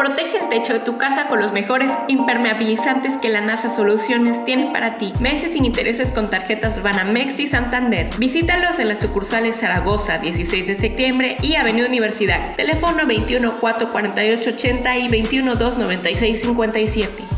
[0.09, 4.71] Protege el techo de tu casa con los mejores impermeabilizantes que la NASA Soluciones tiene
[4.73, 5.13] para ti.
[5.21, 8.09] Meses sin intereses con tarjetas Banamex y Santander.
[8.17, 12.57] Visítalos en las sucursales Zaragoza, 16 de septiembre y Avenida Universidad.
[12.57, 17.38] Teléfono 21 448 80 y 21 296 57.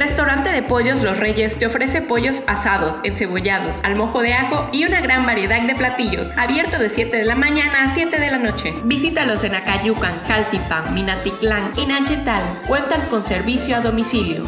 [0.00, 4.86] Restaurante de Pollos Los Reyes te ofrece pollos asados, encebollados, al mojo de ajo y
[4.86, 8.38] una gran variedad de platillos, abierto de 7 de la mañana a 7 de la
[8.38, 8.72] noche.
[8.84, 12.42] Visítalos en Acayucan, Caltipan, Minatitlán y Nanchetal.
[12.66, 14.44] Cuentan con servicio a domicilio.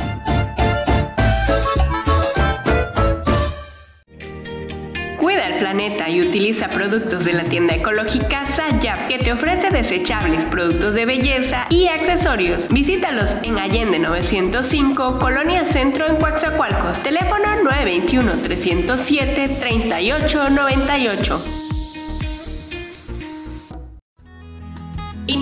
[5.62, 11.06] Planeta y utiliza productos de la tienda ecológica Sayap, que te ofrece desechables, productos de
[11.06, 12.68] belleza y accesorios.
[12.68, 17.04] Visítalos en Allende 905, Colonia Centro en Coaxacualcos.
[17.04, 21.61] Teléfono 921 307 3898.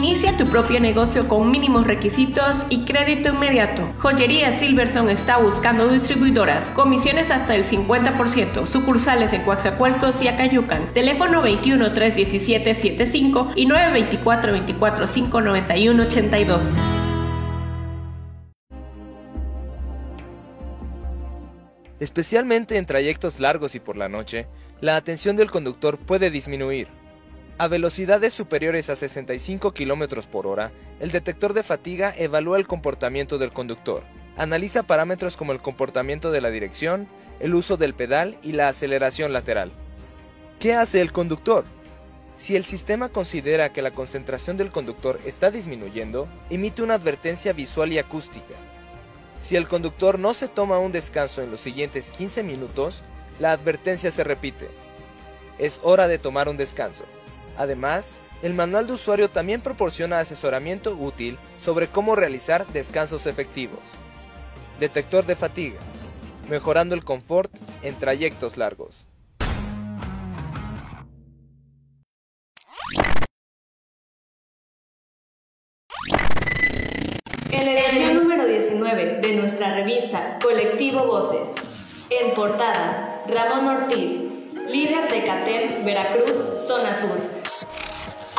[0.03, 3.83] Inicia tu propio negocio con mínimos requisitos y crédito inmediato.
[3.99, 10.95] Joyería Silverson está buscando distribuidoras, comisiones hasta el 50%, sucursales en Coaxacualcos y Acayucan.
[10.95, 16.63] Teléfono 21 317 75 y 924 24 591 82.
[21.99, 24.47] Especialmente en trayectos largos y por la noche,
[24.81, 27.00] la atención del conductor puede disminuir.
[27.61, 33.37] A velocidades superiores a 65 km por hora, el detector de fatiga evalúa el comportamiento
[33.37, 34.03] del conductor.
[34.39, 37.07] Analiza parámetros como el comportamiento de la dirección,
[37.39, 39.73] el uso del pedal y la aceleración lateral.
[40.59, 41.67] ¿Qué hace el conductor?
[42.39, 47.93] Si el sistema considera que la concentración del conductor está disminuyendo, emite una advertencia visual
[47.93, 48.55] y acústica.
[49.43, 53.03] Si el conductor no se toma un descanso en los siguientes 15 minutos,
[53.39, 54.71] la advertencia se repite.
[55.59, 57.05] Es hora de tomar un descanso.
[57.61, 63.81] Además, el manual de usuario también proporciona asesoramiento útil sobre cómo realizar descansos efectivos.
[64.79, 65.79] Detector de fatiga,
[66.49, 69.05] mejorando el confort en trayectos largos.
[77.51, 81.53] En la edición número 19 de nuestra revista Colectivo Voces,
[82.09, 84.13] en portada, Ramón Ortiz,
[84.71, 87.40] líder de CATEM Veracruz, zona sur.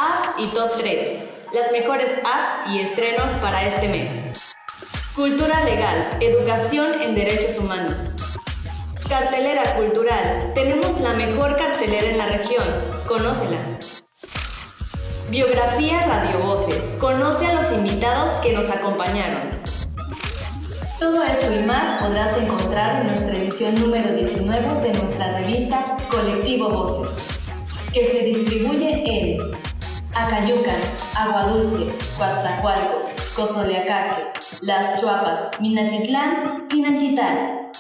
[0.02, 1.20] Apps y top 3.
[1.54, 4.56] las mejores apps y estrenos para este mes.
[5.16, 8.40] Cultura legal, educación en derechos humanos.
[9.08, 12.66] Cartelera cultural, tenemos la mejor cartelera en la región,
[13.08, 13.60] conócela.
[15.30, 19.62] Biografía Radio Voces, conoce a los invitados que nos acompañaron.
[21.00, 26.70] Todo eso y más podrás encontrar en nuestra edición número 19 de nuestra revista Colectivo
[26.70, 27.40] Voces,
[27.94, 29.61] que se distribuye en
[30.14, 30.82] Acayucan,
[31.18, 37.72] Aguadulce, Coatzacoalcos, Cozoleacaque, Las Chuapas, Minatitlán y Nachital.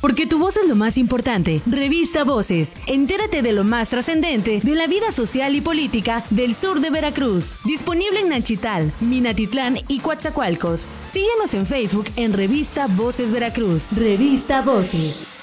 [0.00, 1.60] Porque tu voz es lo más importante.
[1.66, 2.74] Revista Voces.
[2.86, 7.56] Entérate de lo más trascendente de la vida social y política del sur de Veracruz.
[7.64, 10.86] Disponible en Nachital, Minatitlán y Coatzacoalcos.
[11.12, 13.86] Síguenos en Facebook en Revista Voces Veracruz.
[13.94, 15.39] Revista Voces.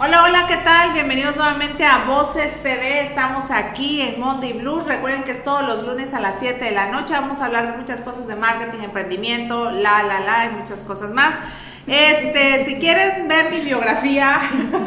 [0.00, 0.92] Hola, hola, ¿qué tal?
[0.92, 3.02] Bienvenidos nuevamente a Voces TV.
[3.02, 4.86] Estamos aquí en Monday Blues.
[4.86, 7.14] Recuerden que es todos los lunes a las 7 de la noche.
[7.14, 11.10] Vamos a hablar de muchas cosas de marketing, emprendimiento, la, la, la, y muchas cosas
[11.10, 11.34] más.
[11.88, 14.38] Este, si quieren ver mi biografía,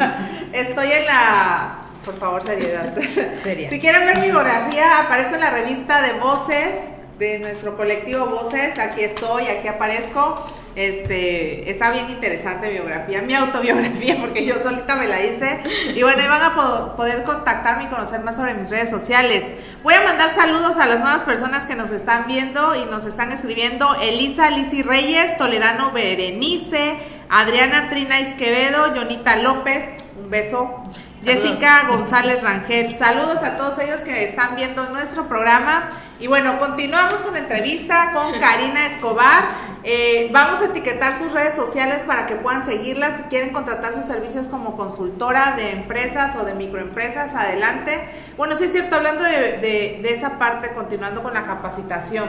[0.54, 1.74] estoy en la.
[2.06, 2.96] Por favor, seriedad.
[3.34, 3.68] Seria.
[3.68, 6.74] Si quieren ver mi biografía, aparezco en la revista de Voces
[7.18, 8.78] de nuestro colectivo Voces.
[8.78, 10.44] Aquí estoy, aquí aparezco.
[10.74, 15.60] Este, está bien interesante mi biografía, mi autobiografía, porque yo solita me la hice.
[15.94, 19.50] Y bueno, ahí van a po- poder contactarme y conocer más sobre mis redes sociales.
[19.82, 23.32] Voy a mandar saludos a las nuevas personas que nos están viendo y nos están
[23.32, 23.94] escribiendo.
[24.00, 26.96] Elisa Lisi Reyes, Toledano Berenice,
[27.28, 29.84] Adriana Trina Izquevedo, Jonita López,
[30.18, 30.78] un beso.
[31.24, 35.90] Jessica González Rangel, saludos a todos ellos que están viendo nuestro programa.
[36.22, 39.42] Y bueno, continuamos con la entrevista con Karina Escobar.
[39.82, 43.16] Eh, vamos a etiquetar sus redes sociales para que puedan seguirlas.
[43.16, 47.98] Si quieren contratar sus servicios como consultora de empresas o de microempresas, adelante.
[48.36, 52.28] Bueno, sí es cierto, hablando de, esa parte, continuando con la capacitación.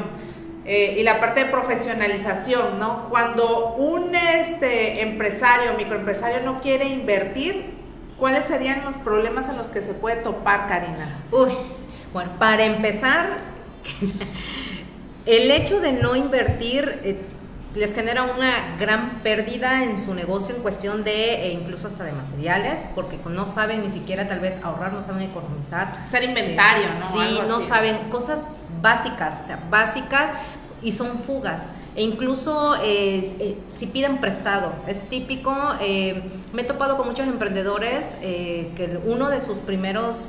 [0.66, 3.10] eh, y la parte de profesionalización, ¿no?
[3.10, 7.76] Cuando un este, empresario, microempresario no quiere invertir,
[8.18, 11.20] ¿cuáles serían los problemas en los que se puede topar, Karina?
[11.32, 11.52] Uy,
[12.14, 13.53] bueno, para empezar,
[15.26, 17.18] el hecho de no invertir eh,
[17.76, 22.12] les genera una gran pérdida en su negocio en cuestión de, e incluso hasta de
[22.12, 25.92] materiales, porque no saben ni siquiera tal vez ahorrar, no saben economizar.
[26.04, 26.96] Hacer inventario, ¿no?
[26.96, 27.68] Sí, no así.
[27.68, 28.46] saben cosas
[28.82, 30.32] básicas, o sea, básicas
[30.84, 31.70] y son fugas.
[31.96, 35.56] E incluso eh, eh, si piden prestado, es típico.
[35.82, 40.28] eh, me he topado con muchos emprendedores eh, que uno de sus primeros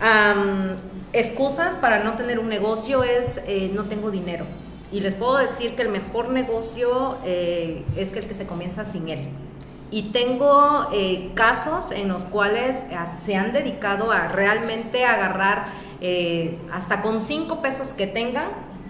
[0.00, 0.76] am,
[1.12, 4.44] excusas para no tener un negocio es eh, no tengo dinero.
[4.92, 8.84] Y les puedo decir que el mejor negocio eh, es que el que se comienza
[8.84, 9.28] sin él.
[9.90, 15.66] Y tengo eh, casos en los cuales eh, se han dedicado a realmente agarrar
[16.00, 18.48] eh, hasta con cinco pesos que tengan,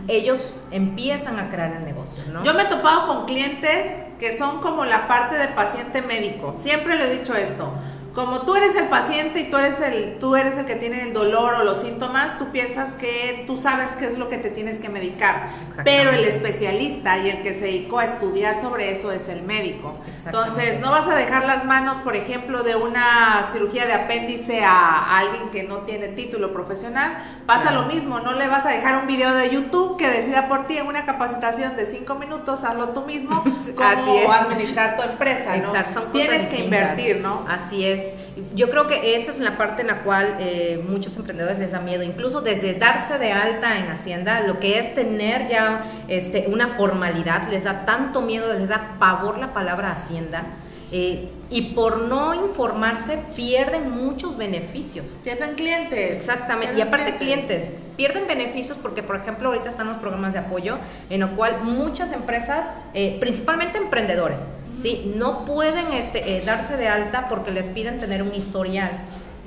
[0.09, 2.43] ellos empiezan a crear el negocio, ¿no?
[2.43, 3.87] Yo me he topado con clientes
[4.19, 6.55] que son como la parte de paciente médico.
[6.57, 7.73] Siempre le he dicho esto.
[8.15, 11.13] Como tú eres el paciente y tú eres el, tú eres el que tiene el
[11.13, 14.79] dolor o los síntomas, tú piensas que tú sabes qué es lo que te tienes
[14.79, 15.49] que medicar.
[15.83, 19.97] Pero el especialista y el que se dedicó a estudiar sobre eso es el médico.
[20.25, 25.19] Entonces, no vas a dejar las manos, por ejemplo, de una cirugía de apéndice a,
[25.19, 27.19] alguien que no tiene título profesional.
[27.47, 27.83] Pasa Claro.
[27.83, 30.77] lo mismo, no le vas a dejar un video de YouTube que decida por ti
[30.79, 33.43] en una capacitación de cinco minutos, hazlo tú mismo,
[33.83, 34.29] Así es.
[34.31, 35.69] administrar tu empresa, ¿no?
[35.69, 36.65] Exacto, son cosas Tienes que distintas.
[36.65, 37.45] invertir, ¿no?
[37.49, 38.04] Así es.
[38.55, 41.81] Yo creo que esa es la parte en la cual eh, muchos emprendedores les da
[41.81, 46.69] miedo, incluso desde darse de alta en Hacienda, lo que es tener ya este, una
[46.69, 50.45] formalidad, les da tanto miedo, les da pavor la palabra Hacienda.
[50.93, 55.17] eh, y por no informarse pierden muchos beneficios.
[55.23, 56.13] Pierden clientes.
[56.13, 57.69] Exactamente, y aparte clientes.
[57.97, 60.79] pierden beneficios porque, por ejemplo, ahorita están los programas de apoyo
[61.11, 65.13] en lo cual muchas empresas, eh, principalmente emprendedores, ¿sí?
[65.17, 68.91] no pueden este, eh, darse de alta porque les piden tener un historial.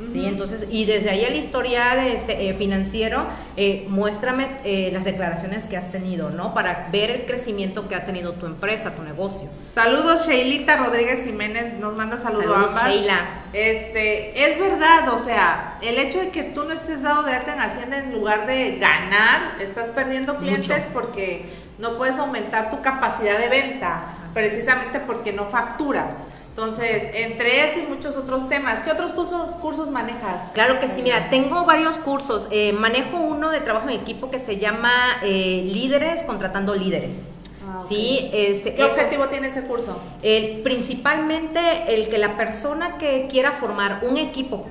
[0.05, 0.25] ¿Sí?
[0.25, 3.25] Entonces, y desde ahí el historial este, eh, financiero,
[3.55, 6.53] eh, muéstrame eh, las declaraciones que has tenido, ¿no?
[6.53, 9.49] Para ver el crecimiento que ha tenido tu empresa, tu negocio.
[9.69, 12.93] Saludos, Sheilita Rodríguez Jiménez, nos manda saludos Saludos, ambas.
[12.93, 13.19] Sheila.
[13.53, 17.53] Este, es verdad, o sea, el hecho de que tú no estés dado de alta
[17.53, 20.93] en Hacienda en lugar de ganar, estás perdiendo clientes Mucho.
[20.93, 21.45] porque
[21.79, 26.25] no puedes aumentar tu capacidad de venta, precisamente porque no facturas.
[26.61, 30.49] Entonces, entre eso y muchos otros temas, ¿qué otros cursos, cursos manejas?
[30.55, 32.47] Claro que sí, mira, tengo varios cursos.
[32.49, 34.91] Eh, manejo uno de trabajo en equipo que se llama
[35.21, 37.43] eh, Líderes contratando líderes.
[37.63, 37.87] Ah, ok.
[37.87, 40.01] Sí, es, ¿Qué objetivo tiene ese curso?
[40.23, 41.59] el- principalmente
[41.93, 44.65] el que la persona que quiera formar un equipo,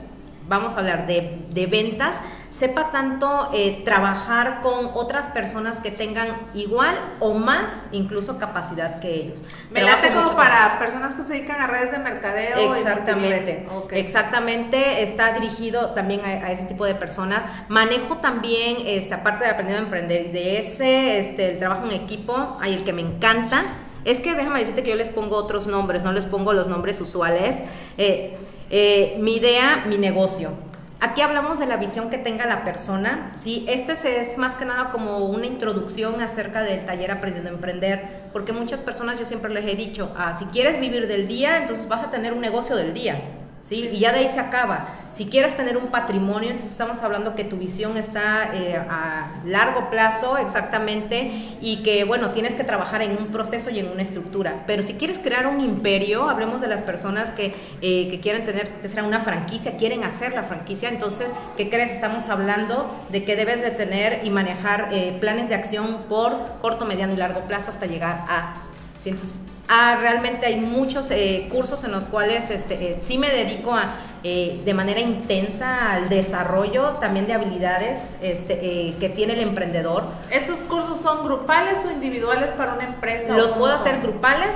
[0.49, 6.29] vamos a hablar de, de ventas, sepa tanto eh, trabajar con otras personas que tengan
[6.55, 9.43] igual o más incluso capacidad que ellos.
[9.71, 12.75] Me late como para personas que se dedican a redes de mercadeo.
[12.75, 17.43] Exactamente, exactamente, está dirigido también a, a ese tipo de personas.
[17.69, 22.57] Manejo también, este, aparte de aprendiendo a emprender, de ese, este, el trabajo en equipo,
[22.61, 23.65] hay el que me encanta.
[24.05, 27.01] Es que déjame decirte que yo les pongo otros nombres, no les pongo los nombres
[27.01, 27.61] usuales.
[27.99, 28.37] Eh,
[28.71, 30.51] eh, mi idea, mi negocio.
[30.99, 33.67] Aquí hablamos de la visión que tenga la persona, ¿sí?
[33.69, 38.55] Este es más que nada como una introducción acerca del taller Aprendiendo a Emprender, porque
[38.55, 42.03] muchas personas yo siempre les he dicho, ah, si quieres vivir del día, entonces vas
[42.03, 43.21] a tener un negocio del día,
[43.67, 43.91] ¿sí?
[43.93, 44.87] Y ya de ahí se acaba.
[45.09, 49.91] Si quieres tener un patrimonio, entonces estamos hablando que tu visión está eh, a largo
[49.91, 54.63] plazo, exactamente, y que, bueno, tienes que trabajar en un proceso y en una estructura.
[54.67, 58.69] Pero si quieres crear un imperio, hablemos de las personas que, eh, que quieren tener,
[58.69, 61.91] que será una franquicia, quieren hacer la franquicia, entonces, ¿qué crees?
[61.91, 66.85] Estamos hablando de que debes de tener y manejar eh, planes de acción por corto,
[66.85, 68.55] mediano y largo plazo hasta llegar a...
[68.97, 69.11] ¿sí?
[69.11, 73.73] Entonces, ah, realmente hay muchos eh, cursos en los cuales este, eh, sí me dedico
[73.75, 79.41] a, eh, de manera intensa al desarrollo también de habilidades este, eh, que tiene el
[79.41, 80.05] emprendedor.
[80.31, 83.37] ¿Estos cursos son grupales o individuales para una empresa?
[83.37, 83.81] Los puedo son?
[83.87, 84.51] hacer grupales,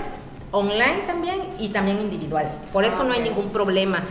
[0.52, 2.56] online también y también individuales.
[2.72, 4.02] Por eso Ah, no hay ningún problema.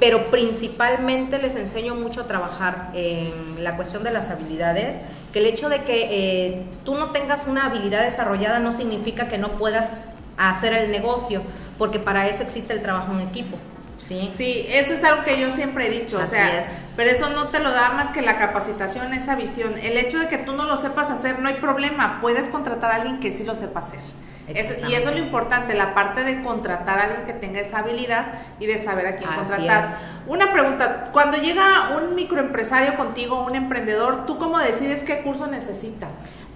[0.00, 4.96] Pero principalmente les enseño mucho a trabajar en la cuestión de las habilidades.
[5.34, 9.36] Que el hecho de que eh, tú no tengas una habilidad desarrollada no significa que
[9.36, 9.90] no puedas
[10.36, 11.42] hacer el negocio,
[11.76, 13.58] porque para eso existe el trabajo en equipo.
[14.06, 14.30] ¿sí?
[14.34, 16.66] Sí, eso es algo que yo siempre he dicho, o sea, es.
[16.96, 19.74] pero eso no te lo da más que la capacitación, esa visión.
[19.82, 22.94] El hecho de que tú no lo sepas hacer, no hay problema, puedes contratar a
[22.94, 24.00] alguien que sí lo sepa hacer.
[24.48, 27.78] Eso- y eso es lo importante, la parte de contratar a alguien que tenga esa
[27.78, 28.26] habilidad
[28.60, 29.84] y de saber a quién Así contratar.
[29.84, 29.90] es.
[30.26, 31.64] Una pregunta, cuando llega
[31.96, 36.08] un microempresario contigo, un emprendedor, ¿tú cómo decides qué curso necesita?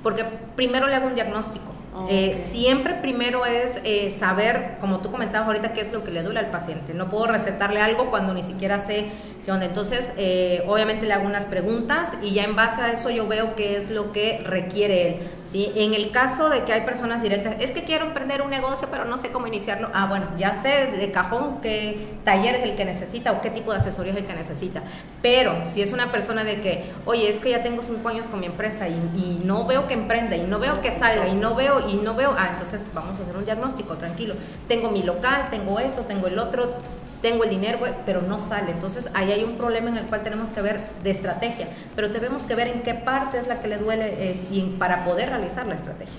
[0.03, 0.25] Porque
[0.55, 1.73] primero le hago un diagnóstico.
[2.09, 6.23] Eh, siempre primero es eh, saber, como tú comentabas ahorita, qué es lo que le
[6.23, 6.95] duele al paciente.
[6.95, 9.11] No puedo recetarle algo cuando ni siquiera sé
[9.51, 9.67] onda.
[9.67, 13.55] Entonces, eh, obviamente le hago unas preguntas y ya en base a eso yo veo
[13.57, 15.17] qué es lo que requiere él.
[15.45, 15.73] ¿sí?
[15.75, 19.05] En el caso de que hay personas directas, es que quiero emprender un negocio, pero
[19.05, 19.91] no sé cómo iniciarlo.
[19.95, 23.71] Ah, bueno, ya sé de cajón qué taller es el que necesita o qué tipo
[23.73, 24.83] de asesoría es el que necesita.
[25.23, 28.41] Pero si es una persona de que, oye, es que ya tengo cinco años con
[28.41, 31.55] mi empresa y, y no veo que emprenda y no veo que salga y no
[31.55, 34.35] veo y no veo, ah, entonces vamos a hacer un diagnóstico, tranquilo.
[34.67, 36.75] Tengo mi local, tengo esto, tengo el otro,
[37.23, 38.71] tengo el dinero, pero no sale.
[38.73, 42.45] Entonces ahí hay un problema en el cual tenemos que ver de estrategia, pero tenemos
[42.45, 45.67] que ver en qué parte es la que le duele es- y para poder realizar
[45.67, 46.15] la estrategia.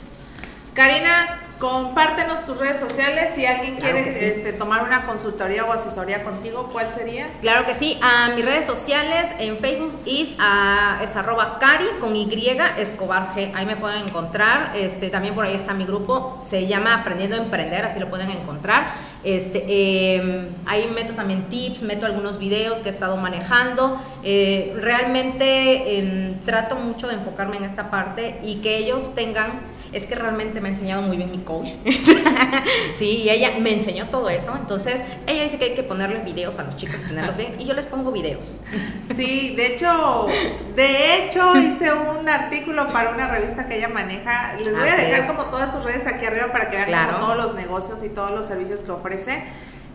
[0.73, 4.25] Karina, compártenos tus redes sociales si alguien Claro quiere sí.
[4.25, 7.27] este, tomar una consultoría o asesoría contigo, ¿cuál sería?
[7.41, 12.15] Claro que sí, a mis redes sociales en Facebook es, ah, es arroba cari con
[12.15, 12.29] Y
[12.77, 13.51] Escobar G.
[13.53, 14.71] Ahí me pueden encontrar.
[14.75, 18.31] Este, también por ahí está mi grupo, se llama Aprendiendo a Emprender, así lo pueden
[18.31, 18.93] encontrar.
[19.25, 23.99] Este, eh, ahí meto también tips, meto algunos videos que he estado manejando.
[24.23, 29.51] Eh, realmente em, trato mucho de enfocarme en esta parte y que ellos tengan
[29.93, 31.67] es que realmente me ha enseñado muy bien mi coach.
[32.93, 34.53] sí, y ella me enseñó todo eso.
[34.59, 37.73] Entonces, ella dice que hay que ponerles videos a los chicos, tenerlos bien, y yo
[37.73, 38.57] les pongo videos.
[39.15, 40.27] Sí, de hecho,
[40.75, 44.53] de hecho hice un artículo para una revista que ella maneja.
[44.53, 45.25] Les voy a dejar es.
[45.25, 47.13] como todas sus redes aquí arriba para que vean Claro.
[47.13, 49.43] como todos los negocios y todos los servicios que ofrece.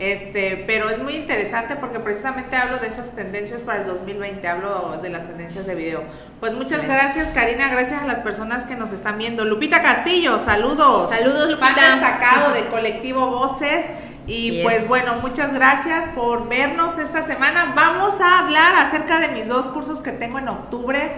[0.00, 4.98] Este, pero es muy interesante porque precisamente hablo de esas tendencias para el 2020, hablo
[5.00, 6.02] de las tendencias de video.
[6.40, 9.44] Pues muchas gracias Karina, gracias a las personas que nos están viendo.
[9.44, 11.10] Lupita Castillo, saludos.
[11.10, 11.74] Saludos, Lupita.
[11.74, 13.92] Fan destacado de Colectivo Voces.
[14.26, 14.88] Y pues es.
[14.88, 17.74] bueno, muchas gracias por vernos esta semana.
[17.76, 21.12] Vamos a hablar acerca de mis dos cursos que tengo en octubre.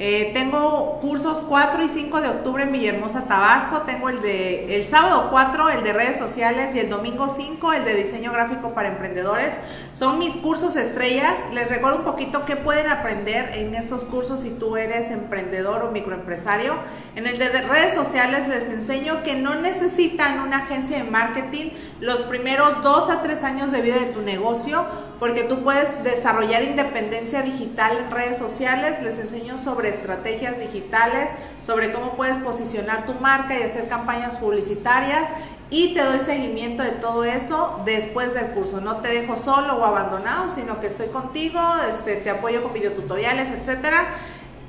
[0.00, 3.82] Eh, tengo cursos 4 y 5 de octubre en Villahermosa, Tabasco.
[3.82, 7.84] Tengo el de el sábado 4, el de redes sociales, y el domingo 5, el
[7.84, 9.54] de diseño gráfico para emprendedores.
[9.94, 11.40] Son mis cursos estrellas.
[11.52, 15.90] Les recuerdo un poquito qué pueden aprender en estos cursos si tú eres emprendedor o
[15.90, 16.74] microempresario.
[17.16, 21.70] En el de de redes sociales les enseño que no necesitan una agencia de marketing
[22.00, 24.84] los primeros dos a tres años de vida de tu negocio,
[25.18, 29.02] porque tú puedes desarrollar independencia digital en redes sociales.
[29.02, 31.28] Les enseño sobre estrategias digitales,
[31.64, 35.28] sobre cómo puedes posicionar tu marca y hacer campañas publicitarias.
[35.70, 38.80] y te doy seguimiento de todo eso después del curso.
[38.80, 43.50] No te dejo solo o abandonado, sino que estoy contigo, este, te apoyo con videotutoriales,
[43.50, 44.06] etcétera.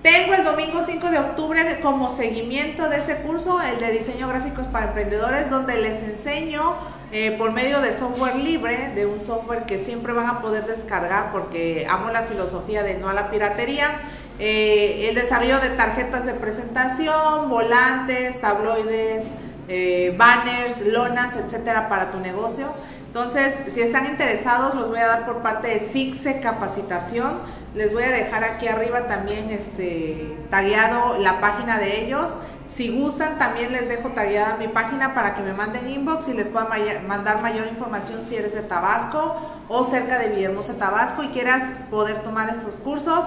[0.02, 4.68] Tengo el domingo 5 de octubre como seguimiento de ese curso, el de diseño gráficos
[4.68, 6.76] para emprendedores, donde les enseño
[7.12, 11.32] eh, por medio de software libre, de un software que siempre van a poder descargar
[11.32, 14.00] porque amo la filosofía de no a la piratería.
[14.38, 19.32] Eh, el desarrollo de tarjetas de presentación, volantes, tabloides,
[19.70, 22.74] eh, banners, lonas, etcétera, para tu negocio.
[23.06, 27.40] Entonces, si están interesados, los voy a dar por parte de SIGSE Capacitación.
[27.74, 32.34] Les voy a dejar aquí arriba también este, tagueado la página de ellos.
[32.68, 36.50] Si gustan, también les dejo tagueada mi página para que me manden inbox y les
[36.50, 36.70] puedan
[37.08, 42.22] mandar mayor información si eres de Tabasco o cerca de Villahermosa, Tabasco y quieras poder
[42.22, 43.26] tomar estos cursos.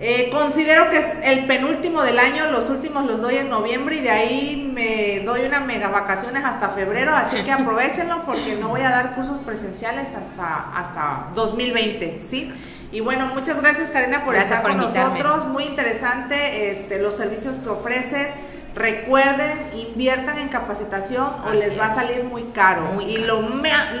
[0.00, 4.00] Eh, considero que es el penúltimo del año, los últimos los doy en noviembre y
[4.00, 8.80] de ahí me doy unas mega vacaciones hasta febrero, así que aprovechenlo porque no voy
[8.80, 12.52] a dar cursos presenciales hasta, hasta 2020, ¿sí?
[12.90, 17.68] Y bueno, muchas gracias Karina por estar con nosotros, muy interesante este, los servicios que
[17.68, 18.32] ofreces.
[18.74, 23.00] Recuerden, inviertan en capacitación o les va a salir muy caro.
[23.00, 23.42] y Lo,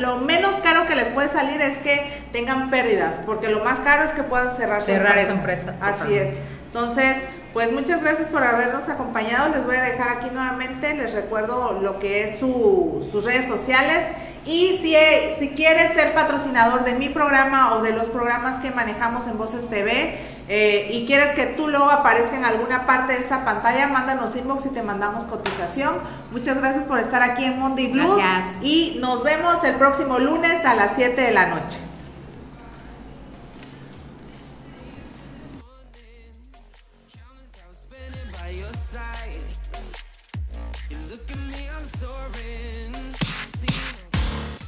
[0.00, 4.04] lo menos caro que les puede salir es que tengan pérdidas, porque lo más caro
[4.04, 5.74] es que puedan cerrar, cerrar su empresa.
[5.80, 6.38] Así es.
[6.66, 7.18] Entonces,
[7.52, 9.50] pues muchas gracias por habernos acompañado.
[9.50, 14.06] Les voy a dejar aquí nuevamente, les recuerdo lo que es su, sus redes sociales.
[14.46, 14.96] Y si,
[15.38, 19.68] si quieres ser patrocinador de mi programa o de los programas que manejamos en Voces
[19.68, 20.18] TV
[20.54, 24.66] eh, y quieres que tú luego aparezca en alguna parte de esta pantalla, mándanos inbox
[24.66, 25.94] y te mandamos cotización.
[26.30, 28.18] Muchas gracias por estar aquí en Monday Blues.
[28.18, 28.62] Gracias.
[28.62, 31.78] Y nos vemos el próximo lunes a las 7 de la noche.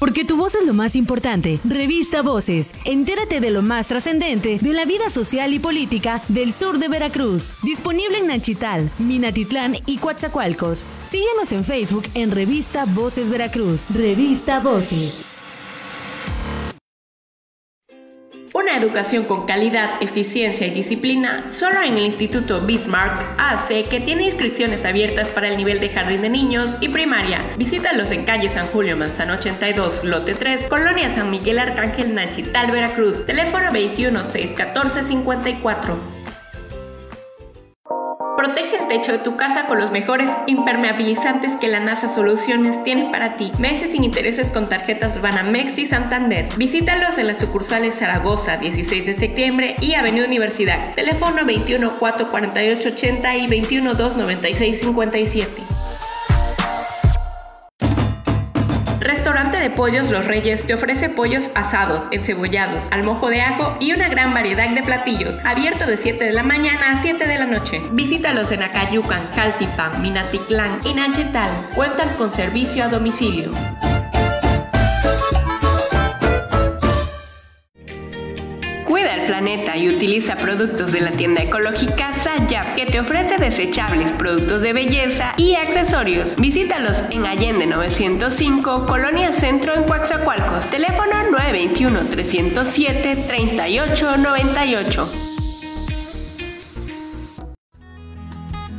[0.05, 1.61] Porque tu voz es lo más importante.
[1.65, 2.73] Revista Voces.
[2.85, 7.55] Entérate de lo más trascendente de la vida social y política del sur de Veracruz.
[7.63, 10.85] Disponible en Nanchital, Minatitlán y Coatzacoalcos.
[11.11, 13.87] Síguenos en Facebook en Revista Voces Veracruz.
[13.95, 15.34] Revista Voces.
[18.85, 24.85] Educación con calidad, eficiencia y disciplina solo en el Instituto Bismarck hace que tiene inscripciones
[24.85, 27.41] abiertas para el nivel de jardín de niños y primaria.
[27.57, 33.25] Visítalos en calle San Julio Manzano 82, lote 3, Colonia San Miguel Arcángel Nachital, Veracruz.
[33.27, 36.14] Teléfono 21 614 54.
[38.45, 43.11] Protege el techo de tu casa con los mejores impermeabilizantes que la NASA Soluciones tiene
[43.11, 43.51] para ti.
[43.59, 46.51] Meses sin intereses con tarjetas Banamex y Santander.
[46.59, 50.93] Visítalos en las sucursales Zaragoza, 16 de septiembre y Avenida Universidad.
[50.95, 55.74] Teléfono 21 448 80 y 21 296 57.
[59.25, 63.95] Restaurante de Pollos Los Reyes te ofrece pollos asados, encebollados, al mojo de ajo y
[63.95, 67.47] una gran variedad de platillos, abierto de 7 de la mañana a 7 de la
[67.47, 67.81] noche.
[67.93, 71.49] Visítalos en Acayucan, Caltipan, Minatitlán y Nanchetal.
[71.75, 73.51] Cuentan con servicio a domicilio.
[79.27, 84.73] Planeta y utiliza productos de la tienda ecológica Sayap, que te ofrece desechables, productos de
[84.73, 86.37] belleza y accesorios.
[86.37, 90.71] Visítalos en Allende 905, Colonia Centro en Coaxacualcos.
[90.71, 95.34] Teléfono 921 307 3898.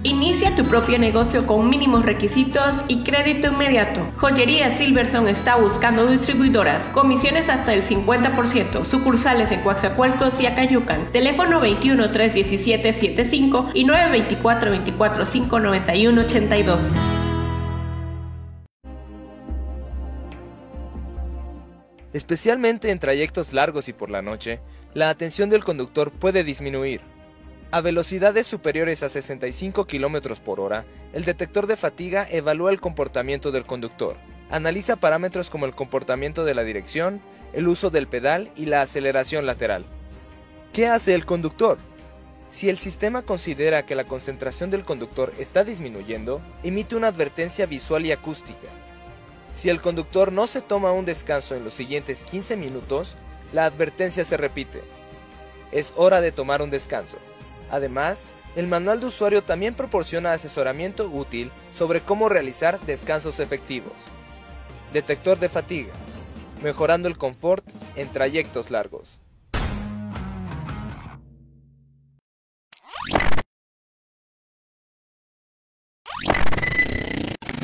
[0.06, 4.08] Inicia tu propio negocio con mínimos requisitos y crédito inmediato.
[4.18, 11.12] Joyería Silverson está buscando distribuidoras, comisiones hasta el 50%, sucursales en Coaxacualcos y Acayucan.
[11.12, 16.80] Teléfono 21 317 75 y 924 24 591 82.
[22.14, 24.60] Especialmente en trayectos largos y por la noche,
[24.94, 27.15] la atención del conductor puede disminuir.
[27.72, 33.52] A velocidades superiores a 65 km por hora, el detector de fatiga evalúa el comportamiento
[33.52, 34.16] del conductor.
[34.50, 37.22] Analiza parámetros como el comportamiento de la dirección,
[37.54, 39.86] el uso del pedal y la aceleración lateral.
[40.74, 41.78] ¿Qué hace el conductor?
[42.52, 48.06] Si el sistema considera que la concentración del conductor está disminuyendo, emite una advertencia visual
[48.06, 48.68] y acústica.
[49.56, 53.18] Si el conductor no se toma un descanso en los siguientes 15 minutos,
[53.52, 54.84] la advertencia se repite.
[55.72, 57.18] Es hora de tomar un descanso.
[57.72, 63.94] Además, el manual de usuario también proporciona asesoramiento útil sobre cómo realizar descansos efectivos.
[64.94, 65.94] Detector de fatiga,
[66.64, 69.20] mejorando el confort en trayectos largos.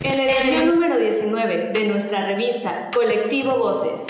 [0.04, 4.08] En la edición número 19 de nuestra revista Colectivo Voces.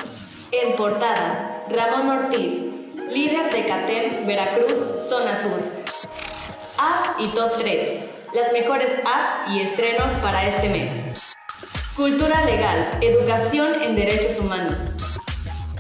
[0.52, 2.54] En portada, Ramón Ortiz,
[3.12, 5.81] líder de CATEM Veracruz, Zona Sur.
[6.82, 8.00] Apps y Top 3.
[8.34, 11.36] Las mejores apps y estrenos para este mes.
[11.96, 15.20] Cultura legal, educación en derechos humanos.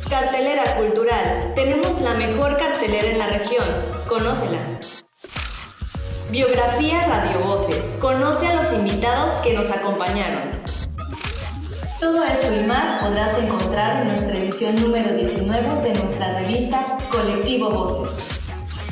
[0.07, 1.53] Cartelera cultural.
[1.55, 3.65] Tenemos la mejor cartelera en la región.
[4.07, 4.59] Conócela.
[6.29, 7.95] Biografía Radio Voces.
[7.99, 10.51] Conoce a los invitados que nos acompañaron.
[11.99, 17.71] Todo eso y más podrás encontrar en nuestra edición número 19 de nuestra revista Colectivo
[17.71, 18.39] Voces,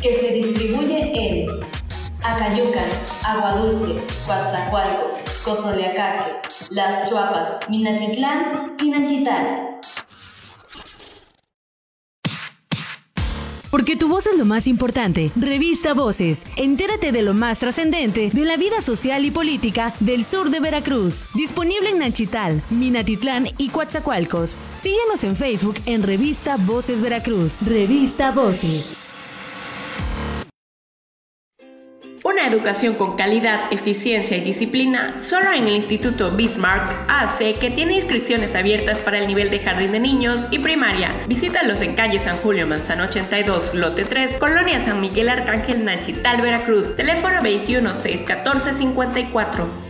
[0.02, 1.79] que se distribuye en
[2.24, 2.90] Acayucan,
[3.26, 5.14] Aguadulce, Coatzacoalcos,
[5.44, 9.80] Cozoleacaque, Las Chuapas, Minatitlán y Nachital.
[13.72, 15.32] Porque tu voz es lo más importante.
[15.36, 16.44] Revista Voces.
[16.56, 21.26] Entérate de lo más trascendente de la vida social y política del sur de Veracruz.
[21.36, 24.58] Disponible en Nachital, Minatitlán y Coatzacoalcos.
[24.82, 27.56] Síguenos en Facebook en Revista Voces Veracruz.
[27.62, 29.09] Revista Voces.
[32.24, 37.96] Una educación con calidad, eficiencia y disciplina solo en el Instituto Bismarck hace que tiene
[37.96, 41.26] inscripciones abiertas para el nivel de jardín de niños y primaria.
[41.28, 46.94] Visítalos en calle San Julio Manzano 82, lote 3, Colonia San Miguel Arcángel Nachital, Veracruz.
[46.98, 49.89] Teléfono 21 614 54.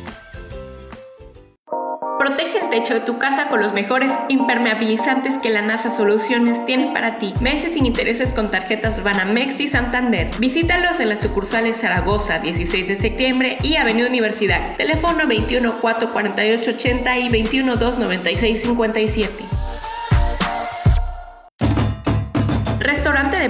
[2.30, 6.94] Protege el techo de tu casa con los mejores impermeabilizantes que la NASA Soluciones tiene
[6.94, 7.34] para ti.
[7.42, 10.30] Meses sin intereses con tarjetas Banamex y Santander.
[10.38, 14.76] Visítalos en las sucursales Zaragoza, 16 de septiembre y Avenida Universidad.
[14.76, 19.59] Teléfono 21 448 80 y 21 296 57.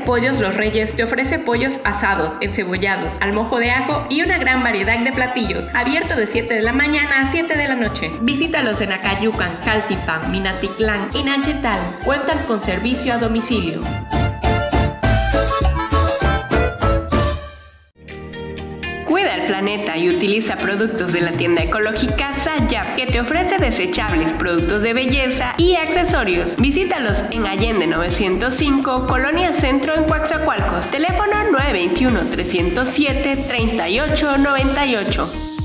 [0.10, 4.64] Pollos Los Reyes te ofrece pollos asados, encebollados, al mojo de ajo y una gran
[4.64, 8.10] variedad de platillos, abierto de 7 de la mañana a 7 de la noche.
[8.22, 11.80] Visítalos en Acayucan, Jaltipan, Minatitlán y Nachetal.
[12.04, 13.82] Cuentan con servicio a domicilio.
[19.98, 25.54] Y utiliza productos de la tienda ecológica Sayap que te ofrece desechables, productos de belleza
[25.58, 26.56] y accesorios.
[26.56, 30.92] Visítalos en Allende 905, Colonia Centro en Coaxacualcos.
[30.92, 35.59] Teléfono 921 307 3898.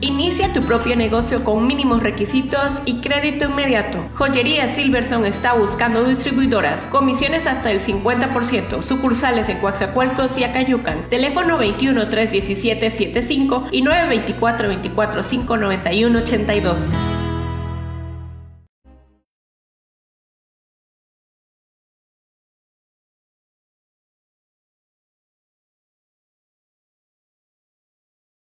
[0.00, 3.98] Inicia tu propio negocio con mínimos requisitos y crédito inmediato.
[4.14, 11.08] Joyería Silverson está buscando distribuidoras, comisiones hasta el 50%, sucursales en Coaxacualcos y Acayucan.
[11.10, 16.78] Teléfono 21 317 75 y 924 24 591 82.